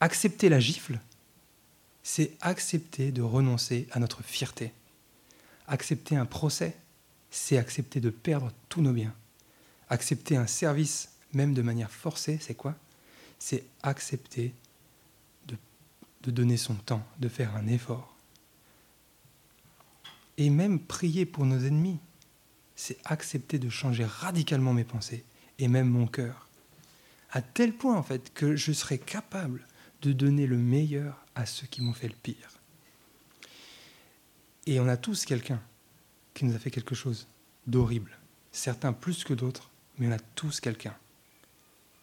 Accepter 0.00 0.48
la 0.48 0.60
gifle, 0.60 1.00
c'est 2.02 2.36
accepter 2.40 3.12
de 3.12 3.22
renoncer 3.22 3.86
à 3.92 3.98
notre 3.98 4.22
fierté. 4.22 4.72
Accepter 5.66 6.16
un 6.16 6.24
procès, 6.24 6.76
c'est 7.30 7.58
accepter 7.58 8.00
de 8.00 8.10
perdre 8.10 8.52
tous 8.68 8.80
nos 8.80 8.92
biens. 8.92 9.14
Accepter 9.90 10.36
un 10.36 10.46
service, 10.46 11.10
même 11.32 11.54
de 11.54 11.62
manière 11.62 11.90
forcée, 11.90 12.38
c'est 12.40 12.54
quoi? 12.54 12.76
C'est 13.38 13.64
accepter 13.82 14.54
de, 15.46 16.30
donner 16.30 16.56
son 16.56 16.74
temps, 16.74 17.06
de 17.20 17.28
faire 17.28 17.56
un 17.56 17.66
effort. 17.66 18.14
Et 20.36 20.50
même 20.50 20.78
prier 20.78 21.24
pour 21.24 21.46
nos 21.46 21.58
ennemis, 21.58 21.98
c'est 22.76 22.98
accepter 23.04 23.58
de 23.58 23.68
changer 23.68 24.04
radicalement 24.04 24.74
mes 24.74 24.84
pensées 24.84 25.24
et 25.58 25.68
même 25.68 25.88
mon 25.88 26.06
cœur. 26.06 26.48
À 27.30 27.42
tel 27.42 27.72
point, 27.72 27.96
en 27.96 28.02
fait, 28.02 28.32
que 28.34 28.56
je 28.56 28.72
serai 28.72 28.98
capable 28.98 29.66
de 30.02 30.12
donner 30.12 30.46
le 30.46 30.58
meilleur 30.58 31.24
à 31.34 31.46
ceux 31.46 31.66
qui 31.66 31.82
m'ont 31.82 31.92
fait 31.92 32.08
le 32.08 32.14
pire. 32.14 32.60
Et 34.66 34.80
on 34.80 34.88
a 34.88 34.96
tous 34.96 35.24
quelqu'un 35.24 35.62
qui 36.34 36.44
nous 36.44 36.54
a 36.54 36.58
fait 36.58 36.70
quelque 36.70 36.94
chose 36.94 37.26
d'horrible. 37.66 38.18
Certains 38.52 38.92
plus 38.92 39.24
que 39.24 39.34
d'autres, 39.34 39.70
mais 39.98 40.08
on 40.08 40.12
a 40.12 40.18
tous 40.18 40.60
quelqu'un. 40.60 40.94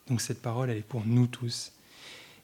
Donc 0.07 0.21
cette 0.21 0.41
parole, 0.41 0.69
elle 0.69 0.77
est 0.77 0.81
pour 0.81 1.05
nous 1.05 1.27
tous. 1.27 1.71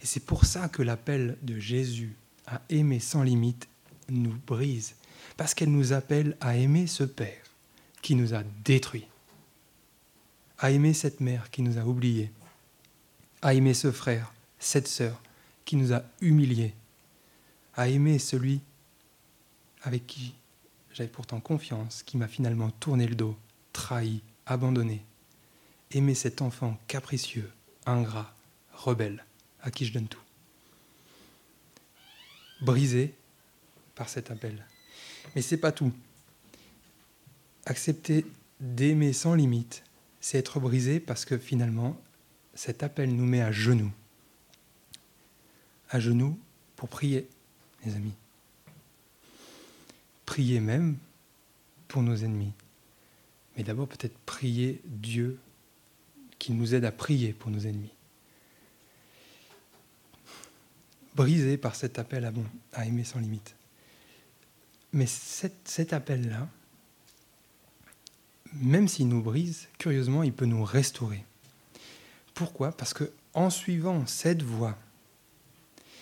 Et 0.02 0.06
c'est 0.06 0.26
pour 0.26 0.46
ça 0.46 0.68
que 0.68 0.82
l'appel 0.82 1.38
de 1.42 1.60
Jésus 1.60 2.16
à 2.48 2.62
aimer 2.70 3.00
sans 3.00 3.24
limite 3.24 3.68
nous 4.10 4.36
brise. 4.48 4.96
Parce 5.38 5.54
qu'elle 5.54 5.72
nous 5.72 5.94
appelle 5.94 6.36
à 6.42 6.58
aimer 6.58 6.88
ce 6.88 7.04
Père 7.04 7.44
qui 8.02 8.16
nous 8.16 8.34
a 8.34 8.44
détruits. 8.64 9.08
À 10.58 10.72
aimer 10.72 10.94
cette 10.94 11.20
mère 11.20 11.50
qui 11.52 11.62
nous 11.62 11.78
a 11.78 11.86
oubliés. 11.86 12.32
À 13.42 13.54
aimer 13.54 13.74
ce 13.74 13.92
frère, 13.92 14.34
cette 14.60 14.88
sœur 14.88 15.22
qui 15.66 15.76
nous 15.76 15.94
a 15.94 16.04
humiliés. 16.20 16.74
À 17.76 17.88
aimer 17.88 18.20
celui 18.20 18.62
avec 19.84 20.06
qui 20.08 20.34
j'avais 20.94 21.10
pourtant 21.10 21.40
confiance, 21.40 22.04
qui 22.04 22.18
m'a 22.18 22.28
finalement 22.28 22.70
tourné 22.70 23.08
le 23.08 23.16
dos, 23.16 23.38
trahi, 23.72 24.22
abandonné 24.46 25.04
aimer 25.96 26.16
cet 26.16 26.42
enfant 26.42 26.78
capricieux, 26.88 27.52
ingrat, 27.86 28.34
rebelle, 28.74 29.26
à 29.62 29.72
qui 29.72 29.86
je 29.86 29.94
donne 29.94 30.08
tout. 30.08 30.22
Brisé 32.62 33.14
par 33.96 34.10
cet 34.10 34.32
appel. 34.32 34.66
Mais 35.36 35.42
c'est 35.42 35.58
pas 35.58 35.72
tout. 35.72 35.92
Accepter 37.66 38.26
d'aimer 38.60 39.14
sans 39.14 39.34
limite, 39.34 39.84
c'est 40.20 40.38
être 40.38 40.60
brisé 40.60 41.00
parce 41.00 41.26
que 41.26 41.38
finalement, 41.38 42.00
cet 42.54 42.84
appel 42.84 43.16
nous 43.16 43.26
met 43.26 43.42
à 43.42 43.52
genoux. 43.52 43.92
À 45.90 46.00
genoux 46.00 46.40
pour 46.76 46.90
prier, 46.90 47.28
mes 47.86 47.96
amis. 47.96 48.14
Prier 50.26 50.60
même 50.60 50.98
pour 51.88 52.04
nos 52.04 52.16
ennemis. 52.16 52.54
Mais 53.58 53.64
d'abord 53.64 53.88
peut-être 53.88 54.18
prier 54.26 54.82
Dieu 54.86 55.40
qui 56.42 56.54
nous 56.54 56.74
aide 56.74 56.86
à 56.86 56.92
prier 56.92 57.34
pour 57.34 57.52
nos 57.52 57.60
ennemis. 57.60 57.94
Brisé 61.14 61.56
par 61.56 61.76
cet 61.76 62.00
appel 62.00 62.26
à, 62.26 62.32
bon, 62.32 62.44
à 62.74 62.88
aimer 62.88 63.04
sans 63.04 63.20
limite. 63.20 63.56
Mais 64.92 65.06
cet 65.06 65.94
appel-là, 65.94 66.50
même 68.54 68.88
s'il 68.88 69.08
nous 69.08 69.22
brise, 69.22 69.68
curieusement, 69.78 70.24
il 70.24 70.34
peut 70.34 70.48
nous 70.48 70.64
restaurer. 70.64 71.24
Pourquoi? 72.34 72.72
Parce 72.72 72.96
que 72.96 73.12
en 73.36 73.52
suivant 73.52 74.08
cette 74.08 74.42
voie, 74.42 74.80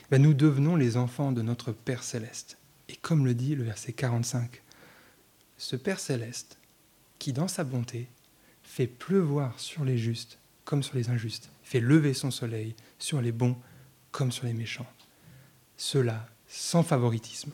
ben 0.09 0.21
nous 0.21 0.33
devenons 0.33 0.77
les 0.77 0.95
enfants 0.95 1.33
de 1.33 1.41
notre 1.41 1.73
Père 1.73 2.01
céleste. 2.01 2.57
Et 2.87 2.95
comme 2.95 3.25
le 3.25 3.33
dit 3.33 3.55
le 3.55 3.65
verset 3.65 3.91
45, 3.91 4.63
ce 5.57 5.75
Père 5.75 5.99
céleste, 5.99 6.57
qui 7.19 7.33
dans 7.33 7.49
sa 7.49 7.65
bonté 7.65 8.07
fait 8.79 8.87
pleuvoir 8.87 9.59
sur 9.59 9.83
les 9.83 9.97
justes 9.97 10.39
comme 10.63 10.83
sur 10.83 10.95
les 10.95 11.09
injustes, 11.09 11.51
fait 11.63 11.81
lever 11.81 12.13
son 12.13 12.31
soleil 12.31 12.75
sur 12.97 13.21
les 13.21 13.33
bons 13.33 13.57
comme 14.11 14.31
sur 14.31 14.45
les 14.45 14.53
méchants. 14.53 14.89
Cela 15.75 16.29
sans 16.47 16.81
favoritisme. 16.81 17.51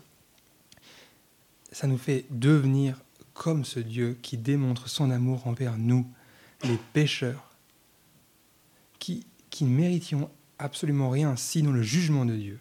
Ça 1.71 1.87
nous 1.87 1.97
fait 1.97 2.25
devenir 2.29 3.01
comme 3.33 3.65
ce 3.65 3.79
Dieu 3.79 4.19
qui 4.21 4.37
démontre 4.37 4.87
son 4.87 5.09
amour 5.09 5.47
envers 5.47 5.79
nous, 5.79 6.07
les 6.61 6.77
pécheurs, 6.93 7.55
qui, 8.99 9.25
qui 9.49 9.63
ne 9.63 9.75
méritions 9.75 10.29
absolument 10.59 11.09
rien 11.09 11.35
sinon 11.37 11.71
le 11.71 11.81
jugement 11.81 12.25
de 12.25 12.35
Dieu. 12.35 12.59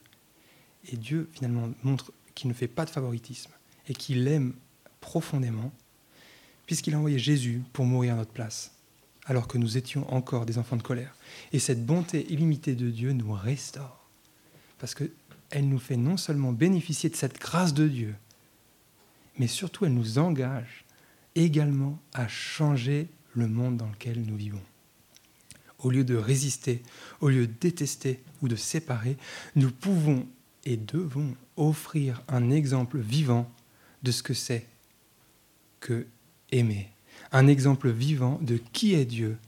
Et 0.90 0.96
Dieu 0.96 1.28
finalement 1.34 1.68
montre 1.82 2.14
qu'il 2.34 2.48
ne 2.48 2.54
fait 2.54 2.66
pas 2.66 2.86
de 2.86 2.90
favoritisme 2.90 3.52
et 3.88 3.94
qu'il 3.94 4.26
aime 4.26 4.54
profondément, 5.02 5.70
puisqu'il 6.66 6.94
a 6.94 6.98
envoyé 6.98 7.18
Jésus 7.18 7.62
pour 7.72 7.84
mourir 7.84 8.14
à 8.14 8.16
notre 8.16 8.32
place, 8.32 8.72
alors 9.26 9.48
que 9.48 9.58
nous 9.58 9.76
étions 9.76 10.12
encore 10.12 10.46
des 10.46 10.58
enfants 10.58 10.76
de 10.76 10.82
colère. 10.82 11.14
Et 11.52 11.58
cette 11.58 11.84
bonté 11.84 12.26
illimitée 12.32 12.74
de 12.74 12.90
Dieu 12.90 13.12
nous 13.12 13.32
restaure, 13.32 14.08
parce 14.78 14.94
qu'elle 14.94 15.68
nous 15.68 15.78
fait 15.78 15.96
non 15.96 16.16
seulement 16.16 16.52
bénéficier 16.52 17.10
de 17.10 17.16
cette 17.16 17.38
grâce 17.38 17.74
de 17.74 17.88
Dieu, 17.88 18.14
mais 19.38 19.46
surtout 19.46 19.84
elle 19.84 19.94
nous 19.94 20.18
engage 20.18 20.84
également 21.34 21.98
à 22.12 22.28
changer 22.28 23.08
le 23.34 23.48
monde 23.48 23.76
dans 23.76 23.88
lequel 23.88 24.22
nous 24.22 24.36
vivons. 24.36 24.62
Au 25.80 25.90
lieu 25.90 26.04
de 26.04 26.14
résister, 26.14 26.82
au 27.20 27.28
lieu 27.28 27.46
de 27.46 27.52
détester 27.60 28.22
ou 28.40 28.48
de 28.48 28.56
séparer, 28.56 29.16
nous 29.56 29.70
pouvons 29.70 30.26
et 30.64 30.76
devons 30.76 31.34
offrir 31.56 32.22
un 32.28 32.50
exemple 32.50 32.98
vivant 32.98 33.50
de 34.02 34.10
ce 34.10 34.22
que 34.22 34.34
c'est 34.34 34.66
que 35.80 36.06
aimer, 36.51 36.90
un 37.32 37.47
exemple 37.47 37.90
vivant 37.90 38.38
de 38.42 38.59
qui 38.72 38.95
est 38.95 39.05
Dieu 39.05 39.38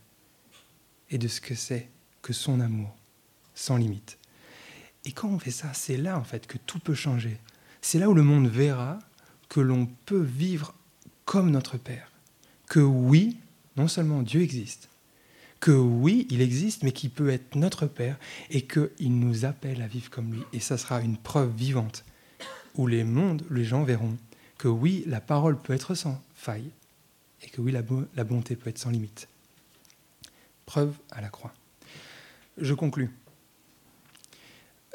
et 1.11 1.18
de 1.18 1.28
ce 1.28 1.40
que 1.40 1.55
c'est 1.55 1.88
que 2.22 2.32
son 2.32 2.61
amour 2.61 2.94
sans 3.55 3.76
limite. 3.76 4.18
Et 5.05 5.12
quand 5.12 5.28
on 5.28 5.38
fait 5.38 5.51
ça, 5.51 5.72
c'est 5.72 5.97
là 5.97 6.18
en 6.18 6.24
fait 6.24 6.47
que 6.47 6.59
tout 6.59 6.78
peut 6.78 6.94
changer. 6.94 7.38
C'est 7.80 7.99
là 7.99 8.11
où 8.11 8.14
le 8.14 8.22
monde 8.22 8.49
verra 8.49 8.99
que 9.49 9.61
l'on 9.61 9.86
peut 10.05 10.22
vivre 10.22 10.74
comme 11.24 11.51
notre 11.51 11.78
Père. 11.78 12.11
Que 12.68 12.80
oui, 12.80 13.38
non 13.76 13.86
seulement 13.86 14.22
Dieu 14.22 14.40
existe, 14.40 14.88
que 15.61 15.70
oui, 15.70 16.26
il 16.30 16.40
existe, 16.40 16.82
mais 16.82 16.92
qu'il 16.92 17.11
peut 17.11 17.30
être 17.30 17.55
notre 17.55 17.86
Père 17.86 18.18
et 18.51 18.62
qu'il 18.62 19.18
nous 19.18 19.44
appelle 19.44 19.82
à 19.82 19.86
vivre 19.86 20.11
comme 20.11 20.32
lui. 20.32 20.42
Et 20.53 20.61
ça 20.61 20.76
sera 20.76 21.01
une 21.01 21.16
preuve 21.16 21.55
vivante 21.55 22.05
où 22.74 22.86
les 22.86 23.05
mondes, 23.05 23.44
les 23.51 23.64
gens 23.64 23.84
verront 23.84 24.16
que 24.59 24.68
oui, 24.68 25.05
la 25.07 25.20
parole 25.20 25.57
peut 25.57 25.72
être 25.72 25.94
sans 25.94 26.20
faille 26.34 26.70
et 27.43 27.49
que 27.49 27.61
oui, 27.61 27.72
la, 27.72 28.24
bonté 28.24 28.57
peut 28.57 28.70
être 28.70 28.78
sans 28.78 28.91
limite. 28.91 29.28
Preuve 30.64 30.97
à 31.11 31.20
la 31.20 31.28
croix. 31.28 31.53
Je 32.59 32.74
conclus. 32.74 33.11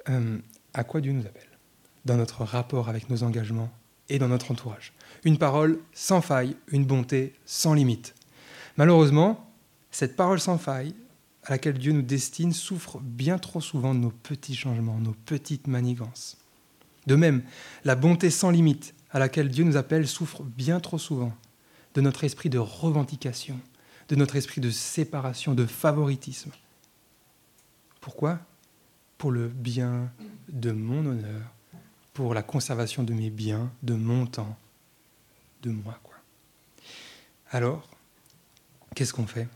Euh, 0.09 0.37
à 0.73 0.83
quoi 0.83 1.01
Dieu 1.01 1.11
nous 1.11 1.25
appelle? 1.25 1.47
Dans 2.05 2.17
notre 2.17 2.43
rapport 2.43 2.89
avec 2.89 3.09
nos 3.09 3.23
engagements 3.23 3.71
et 4.09 4.19
dans 4.19 4.27
notre 4.27 4.51
entourage. 4.51 4.93
Une 5.23 5.37
parole 5.37 5.79
sans 5.93 6.21
faille, 6.21 6.57
une 6.67 6.85
bonté 6.85 7.33
sans 7.45 7.73
limite. 7.73 8.15
Malheureusement, 8.77 9.51
cette 9.91 10.15
parole 10.15 10.39
sans 10.39 10.57
faille 10.57 10.95
à 11.43 11.51
laquelle 11.51 11.77
Dieu 11.77 11.91
nous 11.91 12.01
destine 12.01 12.53
souffre 12.53 12.99
bien 12.99 13.37
trop 13.37 13.61
souvent 13.61 13.93
de 13.93 13.99
nos 13.99 14.11
petits 14.11 14.55
changements, 14.55 14.99
nos 14.99 15.15
petites 15.25 15.67
manigances. 15.67 16.37
De 17.07 17.15
même, 17.15 17.43
la 17.83 17.95
bonté 17.95 18.29
sans 18.29 18.51
limite 18.51 18.93
à 19.11 19.19
laquelle 19.19 19.49
Dieu 19.49 19.63
nous 19.63 19.77
appelle 19.77 20.07
souffre 20.07 20.43
bien 20.43 20.79
trop 20.79 20.97
souvent 20.97 21.33
de 21.93 22.01
notre 22.01 22.23
esprit 22.23 22.49
de 22.49 22.57
revendication, 22.57 23.59
de 24.09 24.15
notre 24.15 24.35
esprit 24.35 24.61
de 24.61 24.69
séparation, 24.69 25.53
de 25.53 25.65
favoritisme. 25.65 26.51
Pourquoi? 27.99 28.39
Pour 29.17 29.31
le 29.31 29.47
bien 29.47 30.11
de 30.49 30.71
mon 30.71 31.05
honneur, 31.05 31.43
pour 32.13 32.33
la 32.33 32.43
conservation 32.43 33.03
de 33.03 33.13
mes 33.13 33.29
biens, 33.29 33.71
de 33.83 33.93
mon 33.93 34.25
temps, 34.25 34.57
de 35.61 35.71
moi. 35.71 35.99
Alors, 37.53 37.85
qu'est-ce 38.95 39.13
qu'on 39.13 39.27
fait? 39.27 39.47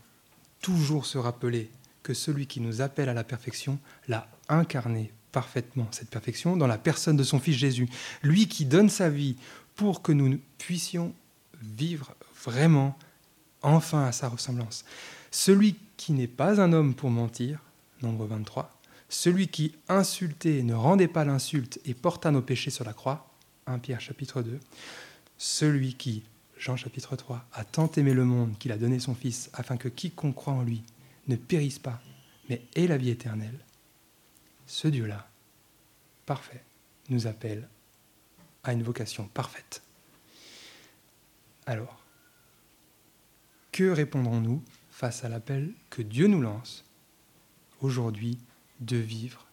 Toujours 0.60 1.06
se 1.06 1.16
rappeler 1.16 1.70
que 2.02 2.12
celui 2.12 2.46
qui 2.46 2.60
nous 2.60 2.82
appelle 2.82 3.08
à 3.08 3.14
la 3.14 3.24
perfection 3.24 3.78
l'a 4.06 4.28
incarné 4.50 5.12
parfaitement, 5.32 5.88
cette 5.90 6.10
perfection, 6.10 6.56
dans 6.56 6.66
la 6.66 6.76
personne 6.76 7.16
de 7.16 7.24
son 7.24 7.40
Fils 7.40 7.56
Jésus. 7.56 7.88
Lui 8.22 8.48
qui 8.48 8.66
donne 8.66 8.90
sa 8.90 9.08
vie 9.08 9.36
pour 9.76 10.02
que 10.02 10.12
nous 10.12 10.38
puissions 10.58 11.14
vivre 11.60 12.14
vraiment, 12.46 12.96
enfin, 13.62 14.06
à 14.06 14.12
sa 14.12 14.28
ressemblance. 14.28 14.84
Celui 15.30 15.76
qui 15.96 16.12
n'est 16.12 16.26
pas 16.26 16.60
un 16.60 16.72
homme 16.72 16.94
pour 16.94 17.10
mentir, 17.10 17.60
nombre 18.02 18.26
23, 18.26 18.72
celui 19.08 19.48
qui 19.48 19.74
insultait 19.88 20.62
ne 20.62 20.74
rendait 20.74 21.08
pas 21.08 21.24
l'insulte 21.24 21.80
et 21.84 21.94
porta 21.94 22.30
nos 22.30 22.42
péchés 22.42 22.70
sur 22.70 22.84
la 22.84 22.92
croix, 22.92 23.28
1 23.66 23.78
Pierre 23.78 24.00
chapitre 24.00 24.42
2, 24.42 24.58
celui 25.38 25.94
qui, 25.94 26.22
Jean 26.56 26.76
chapitre 26.76 27.16
3, 27.16 27.44
a 27.52 27.64
tant 27.64 27.90
aimé 27.92 28.14
le 28.14 28.24
monde 28.24 28.56
qu'il 28.58 28.72
a 28.72 28.78
donné 28.78 28.98
son 28.98 29.14
Fils 29.14 29.50
afin 29.52 29.76
que 29.76 29.88
quiconque 29.88 30.34
croit 30.34 30.54
en 30.54 30.62
lui 30.62 30.82
ne 31.28 31.36
périsse 31.36 31.78
pas, 31.78 32.00
mais 32.48 32.62
ait 32.74 32.86
la 32.86 32.96
vie 32.96 33.10
éternelle, 33.10 33.58
ce 34.66 34.88
Dieu-là, 34.88 35.28
parfait, 36.24 36.62
nous 37.08 37.26
appelle 37.26 37.68
à 38.64 38.72
une 38.72 38.82
vocation 38.82 39.28
parfaite. 39.28 39.82
Alors, 41.66 42.05
que 43.76 43.90
répondrons-nous 43.90 44.62
face 44.90 45.22
à 45.22 45.28
l'appel 45.28 45.70
que 45.90 46.00
Dieu 46.00 46.28
nous 46.28 46.40
lance 46.40 46.82
aujourd'hui 47.82 48.38
de 48.80 48.96
vivre 48.96 49.44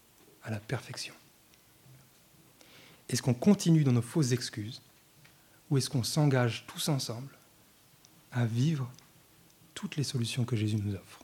à 0.44 0.50
la 0.50 0.62
perfection? 0.62 1.14
Est-ce 3.10 3.22
qu'on 3.22 3.34
continue 3.34 3.84
dans 3.84 3.92
nos 3.92 4.02
fausses 4.02 4.32
excuses 4.32 4.82
ou 5.70 5.78
est-ce 5.78 5.90
qu'on 5.90 6.04
s'engage 6.04 6.64
tous 6.68 6.88
ensemble 6.88 7.38
à 8.32 8.46
vivre 8.46 8.90
toutes 9.74 9.98
les 9.98 10.06
solutions 10.06 10.46
que 10.46 10.56
Jésus 10.56 10.78
nous 10.78 10.96
offre? 10.96 11.23